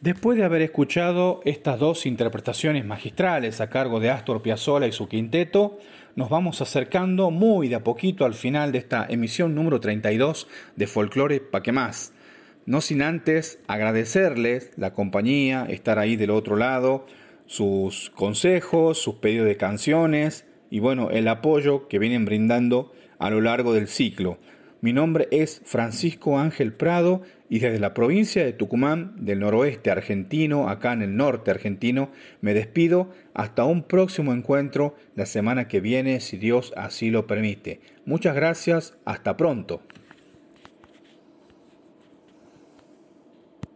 Después 0.08 0.38
de 0.38 0.44
haber 0.44 0.62
escuchado 0.62 1.42
estas 1.44 1.78
dos 1.78 2.06
interpretaciones 2.06 2.82
magistrales 2.86 3.60
a 3.60 3.68
cargo 3.68 4.00
de 4.00 4.08
Astor 4.08 4.40
Piazzolla 4.40 4.86
y 4.86 4.92
su 4.92 5.06
quinteto, 5.06 5.78
nos 6.16 6.30
vamos 6.30 6.62
acercando 6.62 7.30
muy 7.30 7.68
de 7.68 7.74
a 7.74 7.84
poquito 7.84 8.24
al 8.24 8.32
final 8.32 8.72
de 8.72 8.78
esta 8.78 9.04
emisión 9.06 9.54
número 9.54 9.80
32 9.80 10.48
de 10.76 10.86
Folklore 10.86 11.42
más. 11.74 12.14
No 12.64 12.80
sin 12.80 13.02
antes 13.02 13.58
agradecerles 13.66 14.70
la 14.78 14.94
compañía, 14.94 15.66
estar 15.68 15.98
ahí 15.98 16.16
del 16.16 16.30
otro 16.30 16.56
lado, 16.56 17.04
sus 17.44 18.08
consejos, 18.08 18.96
sus 18.96 19.16
pedidos 19.16 19.46
de 19.46 19.58
canciones 19.58 20.46
y 20.70 20.78
bueno, 20.78 21.10
el 21.10 21.28
apoyo 21.28 21.86
que 21.86 21.98
vienen 21.98 22.24
brindando 22.24 22.94
a 23.18 23.28
lo 23.28 23.42
largo 23.42 23.74
del 23.74 23.88
ciclo. 23.88 24.38
Mi 24.80 24.94
nombre 24.94 25.28
es 25.32 25.60
Francisco 25.66 26.38
Ángel 26.38 26.72
Prado 26.72 27.20
y 27.48 27.60
desde 27.60 27.78
la 27.78 27.94
provincia 27.94 28.44
de 28.44 28.52
Tucumán, 28.52 29.14
del 29.16 29.40
noroeste 29.40 29.90
argentino, 29.90 30.68
acá 30.68 30.92
en 30.92 31.02
el 31.02 31.16
norte 31.16 31.50
argentino, 31.50 32.10
me 32.40 32.54
despido 32.54 33.10
hasta 33.34 33.64
un 33.64 33.82
próximo 33.82 34.32
encuentro 34.32 34.94
la 35.14 35.26
semana 35.26 35.68
que 35.68 35.80
viene, 35.80 36.20
si 36.20 36.36
Dios 36.36 36.72
así 36.76 37.10
lo 37.10 37.26
permite. 37.26 37.80
Muchas 38.04 38.34
gracias, 38.34 38.98
hasta 39.04 39.36
pronto. 39.36 39.82